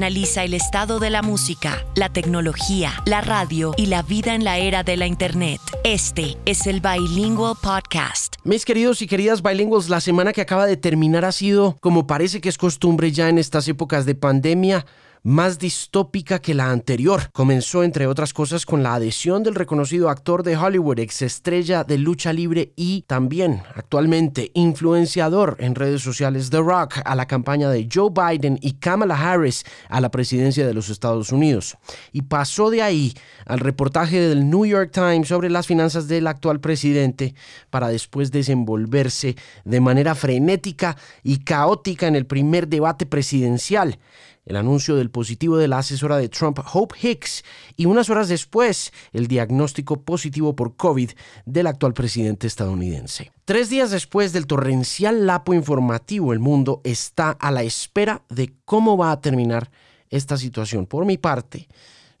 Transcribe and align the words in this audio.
analiza 0.00 0.44
el 0.44 0.54
estado 0.54 0.98
de 0.98 1.10
la 1.10 1.20
música, 1.20 1.84
la 1.94 2.08
tecnología, 2.08 2.90
la 3.04 3.20
radio 3.20 3.74
y 3.76 3.84
la 3.84 4.00
vida 4.00 4.34
en 4.34 4.44
la 4.44 4.56
era 4.56 4.82
de 4.82 4.96
la 4.96 5.06
Internet. 5.06 5.60
Este 5.84 6.38
es 6.46 6.66
el 6.66 6.80
Bilingual 6.80 7.54
Podcast. 7.62 8.36
Mis 8.42 8.64
queridos 8.64 9.02
y 9.02 9.06
queridas 9.06 9.42
bilingües, 9.42 9.90
la 9.90 10.00
semana 10.00 10.32
que 10.32 10.40
acaba 10.40 10.64
de 10.64 10.78
terminar 10.78 11.26
ha 11.26 11.32
sido, 11.32 11.76
como 11.80 12.06
parece 12.06 12.40
que 12.40 12.48
es 12.48 12.56
costumbre 12.56 13.12
ya 13.12 13.28
en 13.28 13.36
estas 13.36 13.68
épocas 13.68 14.06
de 14.06 14.14
pandemia, 14.14 14.86
más 15.22 15.58
distópica 15.58 16.38
que 16.38 16.54
la 16.54 16.70
anterior. 16.70 17.30
Comenzó, 17.32 17.84
entre 17.84 18.06
otras 18.06 18.32
cosas, 18.32 18.64
con 18.64 18.82
la 18.82 18.94
adhesión 18.94 19.42
del 19.42 19.54
reconocido 19.54 20.08
actor 20.08 20.42
de 20.42 20.56
Hollywood, 20.56 20.98
ex 20.98 21.22
estrella 21.22 21.84
de 21.84 21.98
lucha 21.98 22.32
libre 22.32 22.72
y 22.76 23.02
también 23.02 23.62
actualmente 23.74 24.50
influenciador 24.54 25.56
en 25.58 25.74
redes 25.74 26.02
sociales 26.02 26.50
The 26.50 26.58
Rock 26.58 27.00
a 27.04 27.14
la 27.14 27.26
campaña 27.26 27.70
de 27.70 27.88
Joe 27.92 28.10
Biden 28.10 28.58
y 28.62 28.72
Kamala 28.74 29.14
Harris 29.14 29.64
a 29.88 30.00
la 30.00 30.10
presidencia 30.10 30.66
de 30.66 30.74
los 30.74 30.88
Estados 30.88 31.32
Unidos. 31.32 31.76
Y 32.12 32.22
pasó 32.22 32.70
de 32.70 32.82
ahí 32.82 33.14
al 33.46 33.60
reportaje 33.60 34.20
del 34.20 34.48
New 34.48 34.66
York 34.66 34.90
Times 34.92 35.28
sobre 35.28 35.50
las 35.50 35.66
finanzas 35.66 36.08
del 36.08 36.26
actual 36.26 36.60
presidente 36.60 37.34
para 37.68 37.88
después 37.88 38.30
desenvolverse 38.30 39.36
de 39.64 39.80
manera 39.80 40.14
frenética 40.14 40.96
y 41.22 41.38
caótica 41.38 42.06
en 42.06 42.16
el 42.16 42.26
primer 42.26 42.68
debate 42.68 43.06
presidencial 43.06 43.98
el 44.44 44.56
anuncio 44.56 44.96
del 44.96 45.10
positivo 45.10 45.56
de 45.56 45.68
la 45.68 45.78
asesora 45.78 46.16
de 46.16 46.28
Trump, 46.28 46.58
Hope 46.72 46.96
Hicks, 47.00 47.44
y 47.76 47.86
unas 47.86 48.10
horas 48.10 48.28
después 48.28 48.92
el 49.12 49.26
diagnóstico 49.26 50.02
positivo 50.02 50.56
por 50.56 50.76
COVID 50.76 51.10
del 51.46 51.66
actual 51.66 51.94
presidente 51.94 52.46
estadounidense. 52.46 53.32
Tres 53.44 53.70
días 53.70 53.90
después 53.90 54.32
del 54.32 54.46
torrencial 54.46 55.26
lapo 55.26 55.54
informativo, 55.54 56.32
el 56.32 56.38
mundo 56.38 56.80
está 56.84 57.30
a 57.30 57.50
la 57.50 57.62
espera 57.62 58.22
de 58.28 58.52
cómo 58.64 58.96
va 58.96 59.12
a 59.12 59.20
terminar 59.20 59.70
esta 60.08 60.36
situación. 60.36 60.86
Por 60.86 61.04
mi 61.04 61.16
parte, 61.18 61.68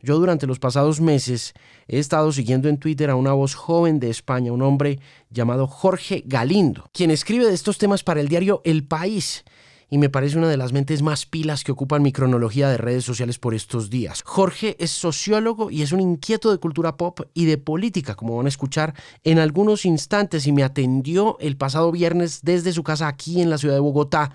yo 0.02 0.18
durante 0.18 0.46
los 0.46 0.58
pasados 0.58 1.00
meses 1.00 1.52
he 1.86 1.98
estado 1.98 2.32
siguiendo 2.32 2.68
en 2.68 2.78
Twitter 2.78 3.10
a 3.10 3.16
una 3.16 3.32
voz 3.32 3.54
joven 3.54 4.00
de 4.00 4.10
España, 4.10 4.52
un 4.52 4.62
hombre 4.62 4.98
llamado 5.30 5.66
Jorge 5.66 6.22
Galindo, 6.26 6.88
quien 6.92 7.10
escribe 7.10 7.46
de 7.46 7.54
estos 7.54 7.78
temas 7.78 8.02
para 8.02 8.20
el 8.20 8.28
diario 8.28 8.62
El 8.64 8.84
País 8.84 9.44
y 9.90 9.98
me 9.98 10.08
parece 10.08 10.38
una 10.38 10.48
de 10.48 10.56
las 10.56 10.72
mentes 10.72 11.02
más 11.02 11.26
pilas 11.26 11.64
que 11.64 11.72
ocupan 11.72 12.02
mi 12.02 12.12
cronología 12.12 12.70
de 12.70 12.78
redes 12.78 13.04
sociales 13.04 13.38
por 13.38 13.54
estos 13.54 13.90
días. 13.90 14.22
Jorge 14.24 14.76
es 14.78 14.92
sociólogo 14.92 15.70
y 15.70 15.82
es 15.82 15.92
un 15.92 16.00
inquieto 16.00 16.52
de 16.52 16.58
cultura 16.58 16.96
pop 16.96 17.20
y 17.34 17.44
de 17.44 17.58
política, 17.58 18.14
como 18.14 18.36
van 18.36 18.46
a 18.46 18.50
escuchar 18.50 18.94
en 19.24 19.40
algunos 19.40 19.84
instantes, 19.84 20.46
y 20.46 20.52
me 20.52 20.62
atendió 20.62 21.36
el 21.40 21.56
pasado 21.56 21.90
viernes 21.90 22.40
desde 22.42 22.72
su 22.72 22.84
casa 22.84 23.08
aquí 23.08 23.42
en 23.42 23.50
la 23.50 23.58
ciudad 23.58 23.74
de 23.74 23.80
Bogotá 23.80 24.32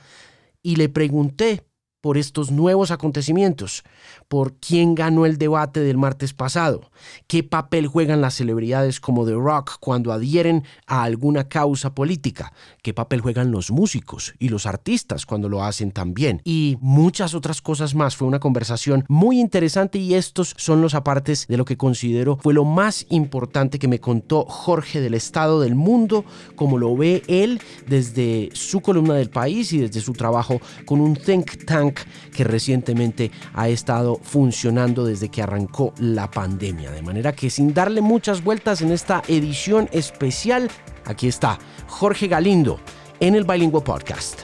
y 0.61 0.75
le 0.75 0.89
pregunté 0.89 1.63
por 2.05 2.19
estos 2.19 2.51
nuevos 2.51 2.91
acontecimientos, 2.91 3.83
por 4.27 4.53
quién 4.57 4.93
ganó 4.93 5.25
el 5.25 5.39
debate 5.39 5.79
del 5.79 5.97
martes 5.97 6.35
pasado, 6.35 6.91
qué 7.25 7.41
papel 7.41 7.87
juegan 7.87 8.21
las 8.21 8.35
celebridades 8.35 8.99
como 8.99 9.25
The 9.25 9.33
Rock 9.33 9.77
cuando 9.79 10.13
adhieren 10.13 10.65
a 10.85 11.01
alguna 11.01 11.47
causa 11.47 11.95
política, 11.95 12.53
qué 12.83 12.93
papel 12.93 13.21
juegan 13.21 13.49
los 13.49 13.71
músicos 13.71 14.35
y 14.37 14.49
los 14.49 14.67
artistas 14.67 15.25
cuando 15.25 15.49
lo 15.49 15.63
hacen 15.63 15.89
también, 15.91 16.41
y 16.43 16.77
muchas 16.79 17.33
otras 17.33 17.59
cosas 17.59 17.95
más. 17.95 18.15
Fue 18.15 18.27
una 18.27 18.39
conversación 18.39 19.03
muy 19.07 19.39
interesante 19.39 19.97
y 19.97 20.13
estos 20.13 20.53
son 20.57 20.83
los 20.83 20.93
apartes 20.93 21.47
de 21.47 21.57
lo 21.57 21.65
que 21.65 21.75
considero 21.75 22.37
fue 22.43 22.53
lo 22.53 22.65
más 22.65 23.07
importante 23.09 23.79
que 23.79 23.87
me 23.87 23.99
contó 23.99 24.45
Jorge 24.45 25.01
del 25.01 25.15
estado 25.15 25.59
del 25.59 25.73
mundo, 25.73 26.23
como 26.55 26.77
lo 26.77 26.95
ve 26.95 27.23
él 27.27 27.59
desde 27.87 28.49
su 28.53 28.81
columna 28.81 29.15
del 29.15 29.31
país 29.31 29.73
y 29.73 29.79
desde 29.79 30.01
su 30.01 30.13
trabajo 30.13 30.61
con 30.85 31.01
un 31.01 31.15
think 31.15 31.65
tank 31.65 31.94
que 32.33 32.43
recientemente 32.43 33.31
ha 33.53 33.69
estado 33.69 34.19
funcionando 34.21 35.05
desde 35.05 35.29
que 35.29 35.41
arrancó 35.41 35.93
la 35.99 36.29
pandemia. 36.29 36.91
De 36.91 37.01
manera 37.01 37.33
que 37.33 37.49
sin 37.49 37.73
darle 37.73 38.01
muchas 38.01 38.43
vueltas 38.43 38.81
en 38.81 38.91
esta 38.91 39.23
edición 39.27 39.89
especial, 39.91 40.69
aquí 41.05 41.27
está 41.27 41.57
Jorge 41.87 42.27
Galindo 42.27 42.79
en 43.19 43.35
el 43.35 43.43
Bilingüe 43.43 43.81
Podcast. 43.81 44.41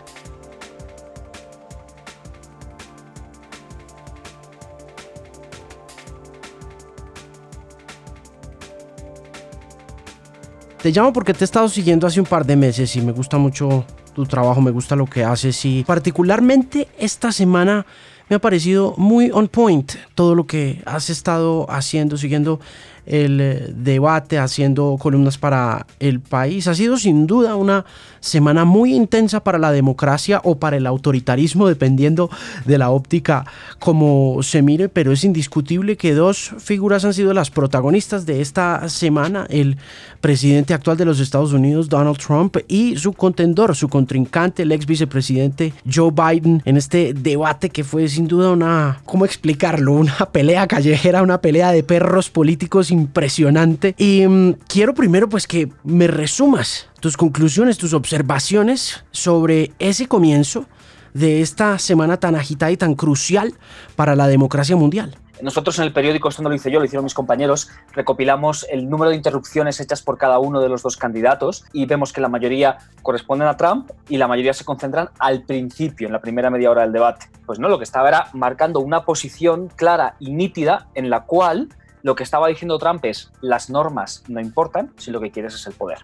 Te 10.81 10.89
llamo 10.91 11.13
porque 11.13 11.35
te 11.35 11.43
he 11.43 11.45
estado 11.45 11.69
siguiendo 11.69 12.07
hace 12.07 12.19
un 12.19 12.25
par 12.25 12.43
de 12.43 12.55
meses 12.55 12.95
y 12.95 13.01
me 13.01 13.11
gusta 13.11 13.37
mucho 13.37 13.85
tu 14.13 14.25
trabajo, 14.25 14.61
me 14.61 14.71
gusta 14.71 14.95
lo 14.95 15.05
que 15.05 15.23
haces 15.23 15.65
y 15.65 15.83
particularmente 15.83 16.87
esta 16.97 17.31
semana 17.31 17.85
me 18.31 18.37
ha 18.37 18.39
parecido 18.39 18.93
muy 18.95 19.29
on 19.29 19.49
point 19.49 19.91
todo 20.15 20.35
lo 20.35 20.47
que 20.47 20.81
has 20.85 21.09
estado 21.09 21.69
haciendo, 21.69 22.15
siguiendo 22.15 22.61
el 23.05 23.41
eh, 23.41 23.73
debate, 23.75 24.37
haciendo 24.37 24.97
columnas 24.99 25.37
para 25.37 25.85
el 25.99 26.21
país. 26.21 26.67
Ha 26.67 26.75
sido 26.75 26.97
sin 26.97 27.27
duda 27.27 27.55
una 27.55 27.85
semana 28.19 28.65
muy 28.65 28.93
intensa 28.93 29.43
para 29.43 29.57
la 29.57 29.71
democracia 29.71 30.39
o 30.43 30.57
para 30.59 30.77
el 30.77 30.85
autoritarismo, 30.85 31.67
dependiendo 31.67 32.29
de 32.65 32.77
la 32.77 32.91
óptica 32.91 33.45
como 33.79 34.43
se 34.43 34.61
mire, 34.61 34.89
pero 34.89 35.11
es 35.11 35.23
indiscutible 35.23 35.97
que 35.97 36.13
dos 36.13 36.53
figuras 36.59 37.03
han 37.03 37.13
sido 37.13 37.33
las 37.33 37.49
protagonistas 37.49 38.25
de 38.25 38.41
esta 38.41 38.87
semana, 38.89 39.47
el 39.49 39.77
presidente 40.21 40.73
actual 40.73 40.97
de 40.97 41.05
los 41.05 41.19
Estados 41.19 41.51
Unidos, 41.51 41.89
Donald 41.89 42.17
Trump, 42.17 42.57
y 42.67 42.95
su 42.97 43.13
contendor, 43.13 43.75
su 43.75 43.89
contrincante, 43.89 44.63
el 44.63 44.71
ex 44.71 44.85
vicepresidente 44.85 45.73
Joe 45.91 46.11
Biden, 46.11 46.61
en 46.65 46.77
este 46.77 47.13
debate 47.13 47.69
que 47.69 47.83
fue 47.83 48.07
sin 48.07 48.20
duda 48.27 48.51
una, 48.51 49.01
¿cómo 49.05 49.25
explicarlo? 49.25 49.93
Una 49.93 50.15
pelea 50.31 50.67
callejera, 50.67 51.23
una 51.23 51.41
pelea 51.41 51.71
de 51.71 51.83
perros 51.83 52.29
políticos 52.29 52.91
impresionante. 52.91 53.95
Y 53.97 54.27
mm, 54.27 54.53
quiero 54.67 54.93
primero 54.93 55.29
pues 55.29 55.47
que 55.47 55.69
me 55.83 56.07
resumas 56.07 56.87
tus 56.99 57.17
conclusiones, 57.17 57.77
tus 57.77 57.93
observaciones 57.93 59.03
sobre 59.11 59.71
ese 59.79 60.07
comienzo 60.07 60.65
de 61.13 61.41
esta 61.41 61.77
semana 61.79 62.17
tan 62.17 62.35
agitada 62.35 62.71
y 62.71 62.77
tan 62.77 62.95
crucial 62.95 63.53
para 63.95 64.15
la 64.15 64.27
democracia 64.27 64.75
mundial. 64.75 65.17
Nosotros 65.41 65.77
en 65.79 65.85
el 65.85 65.93
periódico, 65.93 66.29
esto 66.29 66.41
no 66.41 66.49
lo 66.49 66.55
hice 66.55 66.71
yo, 66.71 66.79
lo 66.79 66.85
hicieron 66.85 67.03
mis 67.03 67.13
compañeros, 67.13 67.69
recopilamos 67.93 68.65
el 68.69 68.89
número 68.89 69.09
de 69.11 69.15
interrupciones 69.15 69.79
hechas 69.79 70.01
por 70.01 70.17
cada 70.17 70.39
uno 70.39 70.61
de 70.61 70.69
los 70.69 70.83
dos 70.83 70.97
candidatos 70.97 71.65
y 71.73 71.85
vemos 71.85 72.13
que 72.13 72.21
la 72.21 72.27
mayoría 72.27 72.77
corresponden 73.01 73.47
a 73.47 73.57
Trump 73.57 73.91
y 74.09 74.17
la 74.17 74.27
mayoría 74.27 74.53
se 74.53 74.65
concentran 74.65 75.09
al 75.19 75.43
principio, 75.43 76.07
en 76.07 76.13
la 76.13 76.21
primera 76.21 76.49
media 76.49 76.71
hora 76.71 76.83
del 76.83 76.91
debate. 76.91 77.27
Pues 77.45 77.59
no, 77.59 77.69
lo 77.69 77.77
que 77.77 77.83
estaba 77.83 78.07
era 78.07 78.27
marcando 78.33 78.79
una 78.79 79.03
posición 79.03 79.69
clara 79.69 80.15
y 80.19 80.31
nítida 80.31 80.87
en 80.93 81.09
la 81.09 81.25
cual 81.25 81.69
lo 82.03 82.15
que 82.15 82.23
estaba 82.23 82.47
diciendo 82.47 82.77
Trump 82.77 83.05
es 83.05 83.31
las 83.41 83.69
normas 83.69 84.23
no 84.27 84.39
importan 84.39 84.93
si 84.97 85.11
lo 85.11 85.21
que 85.21 85.31
quieres 85.31 85.55
es 85.55 85.67
el 85.67 85.73
poder. 85.73 85.99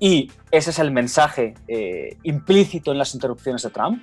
Y 0.00 0.30
ese 0.50 0.70
es 0.70 0.78
el 0.78 0.90
mensaje 0.90 1.54
eh, 1.68 2.16
implícito 2.22 2.92
en 2.92 2.98
las 2.98 3.14
interrupciones 3.14 3.62
de 3.62 3.70
Trump. 3.70 4.02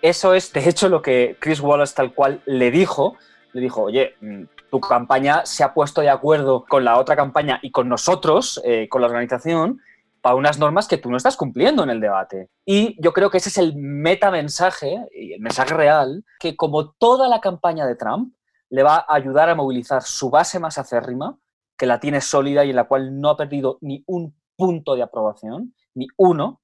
Eso 0.00 0.34
es, 0.34 0.52
de 0.52 0.68
hecho, 0.68 0.88
lo 0.88 1.02
que 1.02 1.36
Chris 1.40 1.60
Wallace 1.60 1.94
tal 1.94 2.14
cual 2.14 2.42
le 2.46 2.70
dijo. 2.70 3.16
Le 3.52 3.60
dijo, 3.60 3.82
oye, 3.82 4.14
mm, 4.20 4.44
tu 4.70 4.80
campaña 4.80 5.44
se 5.44 5.64
ha 5.64 5.74
puesto 5.74 6.00
de 6.00 6.10
acuerdo 6.10 6.64
con 6.68 6.84
la 6.84 6.98
otra 6.98 7.16
campaña 7.16 7.58
y 7.62 7.70
con 7.70 7.88
nosotros, 7.88 8.60
eh, 8.64 8.88
con 8.88 9.02
la 9.02 9.08
organización, 9.08 9.80
para 10.22 10.36
unas 10.36 10.58
normas 10.58 10.86
que 10.86 10.98
tú 10.98 11.10
no 11.10 11.16
estás 11.16 11.36
cumpliendo 11.36 11.82
en 11.82 11.90
el 11.90 12.00
debate. 12.00 12.48
Y 12.64 12.96
yo 13.02 13.12
creo 13.12 13.28
que 13.28 13.38
ese 13.38 13.48
es 13.48 13.58
el 13.58 13.74
metamensaje 13.76 15.04
y 15.12 15.32
el 15.34 15.40
mensaje 15.40 15.74
real, 15.74 16.24
que 16.38 16.56
como 16.56 16.92
toda 16.92 17.28
la 17.28 17.40
campaña 17.40 17.86
de 17.86 17.96
Trump, 17.96 18.32
le 18.70 18.82
va 18.82 18.96
a 18.96 19.14
ayudar 19.14 19.50
a 19.50 19.54
movilizar 19.54 20.02
su 20.02 20.30
base 20.30 20.58
más 20.58 20.78
acérrima, 20.78 21.36
que 21.76 21.86
la 21.86 22.00
tiene 22.00 22.20
sólida 22.20 22.64
y 22.64 22.70
en 22.70 22.76
la 22.76 22.84
cual 22.84 23.20
no 23.20 23.30
ha 23.30 23.36
perdido 23.36 23.78
ni 23.80 24.04
un 24.06 24.34
punto 24.56 24.94
de 24.94 25.02
aprobación, 25.02 25.74
ni 25.94 26.06
uno, 26.16 26.60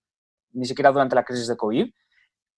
ni 0.53 0.65
siquiera 0.65 0.93
durante 0.93 1.17
la 1.17 1.25
crisis 1.25 1.49
de 1.49 1.57
COVID, 1.57 1.93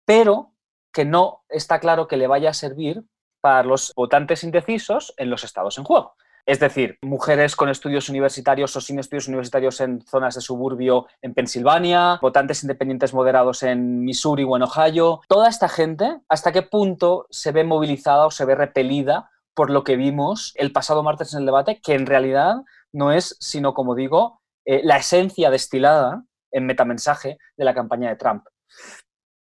pero 0.05 0.53
que 0.91 1.05
no 1.05 1.43
está 1.49 1.79
claro 1.79 2.07
que 2.07 2.17
le 2.17 2.27
vaya 2.27 2.49
a 2.49 2.53
servir 2.53 3.03
para 3.41 3.63
los 3.63 3.93
votantes 3.95 4.43
indecisos 4.43 5.13
en 5.17 5.29
los 5.29 5.43
estados 5.43 5.77
en 5.77 5.83
juego. 5.83 6.15
Es 6.49 6.59
decir, 6.59 6.97
mujeres 7.03 7.55
con 7.55 7.69
estudios 7.69 8.09
universitarios 8.09 8.75
o 8.75 8.81
sin 8.81 8.97
estudios 8.97 9.27
universitarios 9.27 9.81
en 9.81 10.01
zonas 10.01 10.33
de 10.33 10.41
suburbio 10.41 11.05
en 11.21 11.35
Pensilvania, 11.35 12.17
votantes 12.23 12.63
independientes 12.63 13.13
moderados 13.13 13.61
en 13.61 14.03
Missouri 14.03 14.45
o 14.45 14.55
en 14.55 14.63
Ohio. 14.63 15.21
Toda 15.27 15.47
esta 15.47 15.69
gente, 15.69 16.21
¿hasta 16.27 16.51
qué 16.51 16.63
punto 16.63 17.27
se 17.29 17.51
ve 17.51 17.63
movilizada 17.63 18.25
o 18.25 18.31
se 18.31 18.45
ve 18.45 18.55
repelida 18.55 19.29
por 19.53 19.69
lo 19.69 19.83
que 19.83 19.95
vimos 19.95 20.53
el 20.55 20.71
pasado 20.71 21.03
martes 21.03 21.33
en 21.33 21.41
el 21.41 21.45
debate, 21.45 21.81
que 21.81 21.93
en 21.93 22.07
realidad 22.07 22.55
no 22.91 23.11
es 23.11 23.37
sino, 23.39 23.75
como 23.75 23.93
digo, 23.93 24.41
eh, 24.65 24.81
la 24.83 24.97
esencia 24.97 25.51
destilada 25.51 26.23
en 26.51 26.65
metamensaje 26.65 27.37
de 27.57 27.63
la 27.63 27.75
campaña 27.75 28.09
de 28.09 28.15
Trump? 28.15 28.47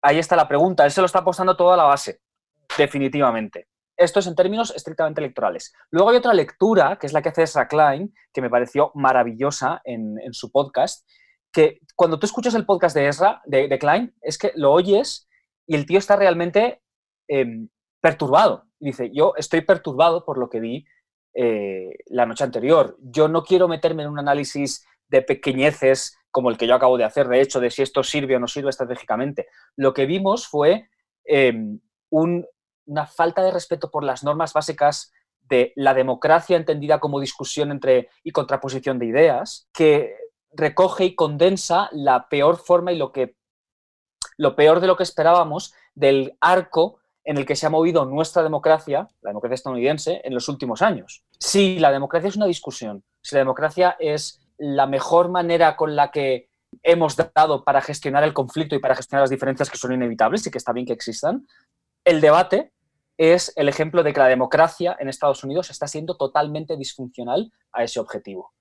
Ahí 0.01 0.19
está 0.19 0.36
la 0.36 0.50
pregunta. 0.50 0.84
Él 0.84 0.92
se 0.92 1.00
lo 1.00 1.06
está 1.06 1.19
apostando 1.19 1.56
todo 1.56 1.72
a 1.72 1.77
la 1.77 1.84
base, 1.84 2.19
definitivamente. 2.77 3.68
Esto 4.01 4.19
es 4.19 4.25
en 4.25 4.36
términos 4.36 4.74
estrictamente 4.75 5.21
electorales. 5.21 5.74
Luego 5.92 6.09
hay 6.09 6.18
otra 6.18 6.33
lectura, 6.33 6.98
que 6.98 7.06
es 7.06 7.13
la 7.13 7.21
que 7.21 7.30
hace 7.30 7.44
Ezra 7.44 7.68
Klein, 7.68 8.13
que 8.33 8.42
me 8.42 8.50
pareció 8.50 8.92
maravillosa 8.95 9.80
en, 9.83 10.18
su 10.33 10.51
podcast, 10.51 11.07
que 11.51 11.81
cuando 11.95 12.18
tú 12.18 12.25
escuchas 12.25 12.56
el 12.56 12.65
podcast 12.65 12.95
de 12.95 13.07
Ezra, 13.07 13.42
de, 13.45 13.77
Klein, 13.77 14.15
es 14.21 14.39
que 14.39 14.53
lo 14.56 14.71
oyes 14.71 15.30
y 15.68 15.75
el 15.75 15.86
tío 15.86 16.00
está 16.00 16.15
realmente 16.15 16.81
em, 17.27 17.69
perturbado. 18.01 18.65
dice, 18.80 19.12
yo 19.13 19.33
estoy 19.38 19.62
perturbado 19.62 20.25
por 20.25 20.39
lo 20.39 20.50
que 20.50 20.59
vi 20.59 20.86
eh, 21.36 21.92
la 22.07 22.25
noche 22.25 22.44
anterior. 22.44 22.98
Yo 23.01 23.27
no 23.27 23.44
quiero 23.44 23.68
meterme 23.68 24.01
en 24.01 24.09
un 24.09 24.19
análisis 24.19 24.83
de 25.09 25.21
pequeñeces 25.21 26.18
como 26.31 26.50
el 26.50 26.57
que 26.57 26.65
yo 26.65 26.74
acabo 26.74 26.98
de 26.98 27.03
hacer, 27.03 27.27
de 27.27 27.39
hecho, 27.39 27.59
de 27.59 27.69
si 27.69 27.83
esto 27.83 28.03
sirve 28.03 28.36
o 28.36 28.39
no 28.39 28.48
sirve 28.48 28.71
estratégicamente. 28.71 29.48
Lo 29.75 29.94
que 29.94 30.07
vimos 30.07 30.48
fue 30.48 30.89
em, 31.25 31.80
un 32.09 32.48
una 32.86 33.06
falta 33.06 33.42
de 33.44 33.51
respeto 33.51 33.89
por 33.92 34.04
las 34.04 34.24
normas 34.24 34.54
básicas 34.54 35.12
de 35.42 35.74
la 35.75 35.94
democracia 35.94 36.57
entendida 36.57 37.00
como 37.00 37.19
discusión 37.19 37.72
entre 37.72 38.10
y 38.24 38.31
contraposición 38.31 39.00
de 39.00 39.07
ideas, 39.07 39.68
que 39.74 40.16
recoge 40.54 41.06
y 41.06 41.16
condensa 41.16 41.89
la 41.92 42.28
peor 42.30 42.57
forma 42.57 42.92
y 42.92 42.98
lo 42.98 43.12
que 43.12 43.36
lo 44.38 44.56
peor 44.56 44.80
de 44.80 44.88
lo 44.88 44.98
que 44.98 45.04
esperábamos 45.04 45.74
del 45.94 46.38
arco 46.39 47.00
en 47.24 47.38
el 47.38 47.45
que 47.45 47.56
se 47.56 47.68
ha 47.68 47.69
movido 47.69 48.06
nuestra 48.06 48.44
democracia, 48.44 49.07
la 49.22 49.30
democracia 49.30 49.56
estadounidense, 49.56 50.22
en 50.24 50.34
los 50.34 50.50
últimos 50.50 50.81
años. 50.81 51.24
Si 51.39 51.77
la 51.80 51.92
democracia 51.92 52.30
es 52.30 52.36
una 52.36 52.48
discusión, 52.48 53.04
si 53.22 53.36
la 53.36 53.39
democracia 53.42 53.95
es 54.00 54.42
la 54.57 54.88
mejor 54.88 55.30
manera 55.30 55.75
con 55.75 55.95
la 55.95 56.12
que 56.12 56.50
hemos 56.84 57.16
dado 57.16 57.63
para 57.63 57.81
gestionar 57.81 58.24
el 58.24 58.34
conflicto 58.34 58.75
y 58.75 58.80
para 58.80 58.95
gestionar 58.95 59.24
las 59.24 59.30
diferencias 59.30 59.69
que 59.69 59.77
son 59.77 59.94
inevitables 59.94 60.45
y 60.48 60.51
que 60.51 60.57
está 60.57 60.72
bien 60.72 60.86
que 60.86 60.94
existan, 60.94 61.45
el 62.12 62.22
debate 62.22 62.74
es 63.18 63.54
el 63.56 63.69
ejemplo 63.69 64.04
de 64.04 64.13
que 64.13 64.19
la 64.19 64.28
democracia 64.28 64.96
en 65.00 65.08
Estados 65.08 65.44
Unidos 65.44 65.69
está 65.69 65.88
siendo 65.88 66.18
totalmente 66.18 66.75
disfuncional 66.78 67.52
a 67.72 67.84
ese 67.84 68.00
objetivo. 68.00 68.54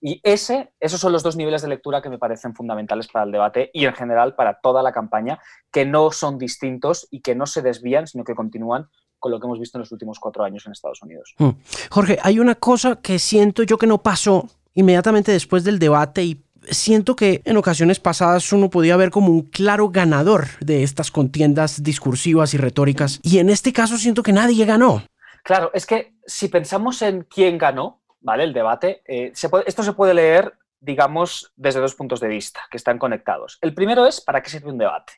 Y 0.00 0.20
ese, 0.22 0.72
esos 0.80 1.00
son 1.00 1.12
los 1.12 1.22
dos 1.22 1.36
niveles 1.36 1.62
de 1.62 1.68
lectura 1.68 2.02
que 2.02 2.10
me 2.10 2.18
parecen 2.18 2.54
fundamentales 2.54 3.08
para 3.08 3.24
el 3.24 3.32
debate 3.32 3.70
y 3.72 3.86
en 3.86 3.94
general 3.94 4.34
para 4.34 4.60
toda 4.60 4.82
la 4.82 4.92
campaña, 4.92 5.38
que 5.72 5.84
no 5.86 6.10
son 6.10 6.38
distintos 6.38 7.06
y 7.10 7.20
que 7.20 7.34
no 7.34 7.46
se 7.46 7.62
desvían, 7.62 8.06
sino 8.06 8.24
que 8.24 8.34
continúan 8.34 8.88
con 9.18 9.32
lo 9.32 9.40
que 9.40 9.46
hemos 9.46 9.58
visto 9.58 9.78
en 9.78 9.80
los 9.80 9.92
últimos 9.92 10.18
cuatro 10.18 10.44
años 10.44 10.66
en 10.66 10.72
Estados 10.72 11.02
Unidos. 11.02 11.34
Hmm. 11.38 11.50
Jorge, 11.90 12.18
hay 12.22 12.38
una 12.38 12.54
cosa 12.54 12.96
que 12.96 13.18
siento 13.18 13.62
yo 13.62 13.78
que 13.78 13.86
no 13.86 14.02
pasó 14.02 14.48
inmediatamente 14.74 15.32
después 15.32 15.64
del 15.64 15.78
debate 15.78 16.22
y 16.22 16.44
siento 16.70 17.16
que 17.16 17.42
en 17.44 17.56
ocasiones 17.56 18.00
pasadas 18.00 18.52
uno 18.52 18.70
podía 18.70 18.96
ver 18.96 19.10
como 19.10 19.28
un 19.28 19.42
claro 19.42 19.90
ganador 19.90 20.46
de 20.60 20.82
estas 20.82 21.10
contiendas 21.10 21.82
discursivas 21.82 22.54
y 22.54 22.58
retóricas, 22.58 23.20
y 23.22 23.38
en 23.38 23.50
este 23.50 23.72
caso 23.72 23.96
siento 23.96 24.22
que 24.22 24.32
nadie 24.32 24.64
ganó. 24.64 25.02
Claro, 25.42 25.70
es 25.74 25.86
que 25.86 26.14
si 26.26 26.48
pensamos 26.48 27.02
en 27.02 27.22
quién 27.22 27.58
ganó, 27.58 28.00
¿vale? 28.20 28.44
El 28.44 28.52
debate, 28.52 29.02
eh, 29.06 29.32
esto 29.66 29.82
se 29.82 29.92
puede 29.92 30.14
leer, 30.14 30.54
digamos, 30.80 31.52
desde 31.56 31.80
dos 31.80 31.94
puntos 31.94 32.20
de 32.20 32.28
vista 32.28 32.60
que 32.70 32.78
están 32.78 32.98
conectados. 32.98 33.58
El 33.60 33.74
primero 33.74 34.06
es, 34.06 34.20
¿para 34.20 34.42
qué 34.42 34.50
sirve 34.50 34.70
un 34.70 34.78
debate? 34.78 35.12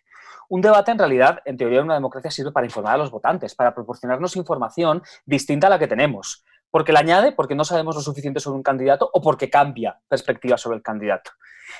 Un 0.48 0.60
debate, 0.60 0.92
en 0.92 0.98
realidad, 0.98 1.40
en 1.44 1.56
teoría, 1.56 1.78
en 1.78 1.86
una 1.86 1.94
democracia 1.94 2.30
sirve 2.30 2.52
para 2.52 2.66
informar 2.66 2.94
a 2.94 2.98
los 2.98 3.10
votantes, 3.10 3.54
para 3.54 3.74
proporcionarnos 3.74 4.36
información 4.36 5.02
distinta 5.24 5.66
a 5.66 5.70
la 5.70 5.78
que 5.78 5.88
tenemos 5.88 6.44
porque 6.70 6.92
la 6.92 7.00
añade, 7.00 7.32
porque 7.32 7.54
no 7.54 7.64
sabemos 7.64 7.96
lo 7.96 8.02
suficiente 8.02 8.40
sobre 8.40 8.56
un 8.56 8.62
candidato 8.62 9.08
o 9.12 9.20
porque 9.20 9.50
cambia 9.50 9.98
perspectiva 10.08 10.58
sobre 10.58 10.76
el 10.76 10.82
candidato. 10.82 11.30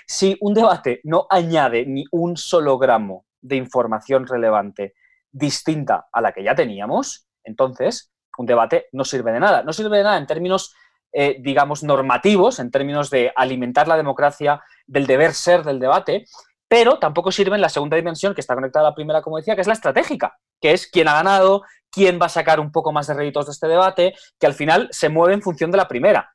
Si 0.07 0.37
un 0.41 0.55
debate 0.55 1.01
no 1.05 1.27
añade 1.31 1.87
ni 1.87 2.05
un 2.11 2.37
solo 2.37 2.79
gramo 2.79 3.27
de 3.41 3.57
información 3.57 4.27
relevante 4.27 4.95
distinta 5.31 6.09
a 6.11 6.21
la 6.21 6.33
que 6.33 6.43
ya 6.43 6.55
teníamos, 6.55 7.29
entonces 7.45 8.13
un 8.39 8.47
debate 8.47 8.87
no 8.93 9.05
sirve 9.05 9.33
de 9.33 9.41
nada. 9.41 9.63
No 9.63 9.73
sirve 9.73 9.99
de 9.99 10.05
nada 10.05 10.19
en 10.19 10.27
términos, 10.27 10.75
eh, 11.13 11.37
digamos, 11.41 11.83
normativos, 11.83 12.59
en 12.59 12.71
términos 12.71 13.11
de 13.11 13.33
alimentar 13.35 13.89
la 13.89 13.97
democracia, 13.97 14.63
del 14.87 15.07
deber 15.07 15.33
ser 15.33 15.63
del 15.65 15.81
debate, 15.81 16.27
pero 16.69 16.99
tampoco 16.99 17.31
sirve 17.33 17.55
en 17.55 17.63
la 17.63 17.69
segunda 17.69 17.97
dimensión, 17.97 18.35
que 18.35 18.41
está 18.41 18.55
conectada 18.55 18.87
a 18.87 18.91
la 18.91 18.95
primera, 18.95 19.23
como 19.23 19.37
decía, 19.37 19.55
que 19.55 19.61
es 19.61 19.67
la 19.67 19.73
estratégica, 19.73 20.39
que 20.61 20.73
es 20.73 20.87
quién 20.89 21.09
ha 21.09 21.15
ganado, 21.15 21.63
quién 21.97 22.19
va 22.21 22.27
a 22.27 22.29
sacar 22.29 22.61
un 22.61 22.71
poco 22.71 22.93
más 22.93 23.07
de 23.07 23.15
réditos 23.15 23.47
de 23.47 23.53
este 23.53 23.69
debate, 23.69 24.15
que 24.39 24.47
al 24.47 24.53
final 24.53 24.89
se 24.91 25.09
mueve 25.09 25.33
en 25.33 25.41
función 25.41 25.71
de 25.71 25.79
la 25.79 25.89
primera. 25.89 26.31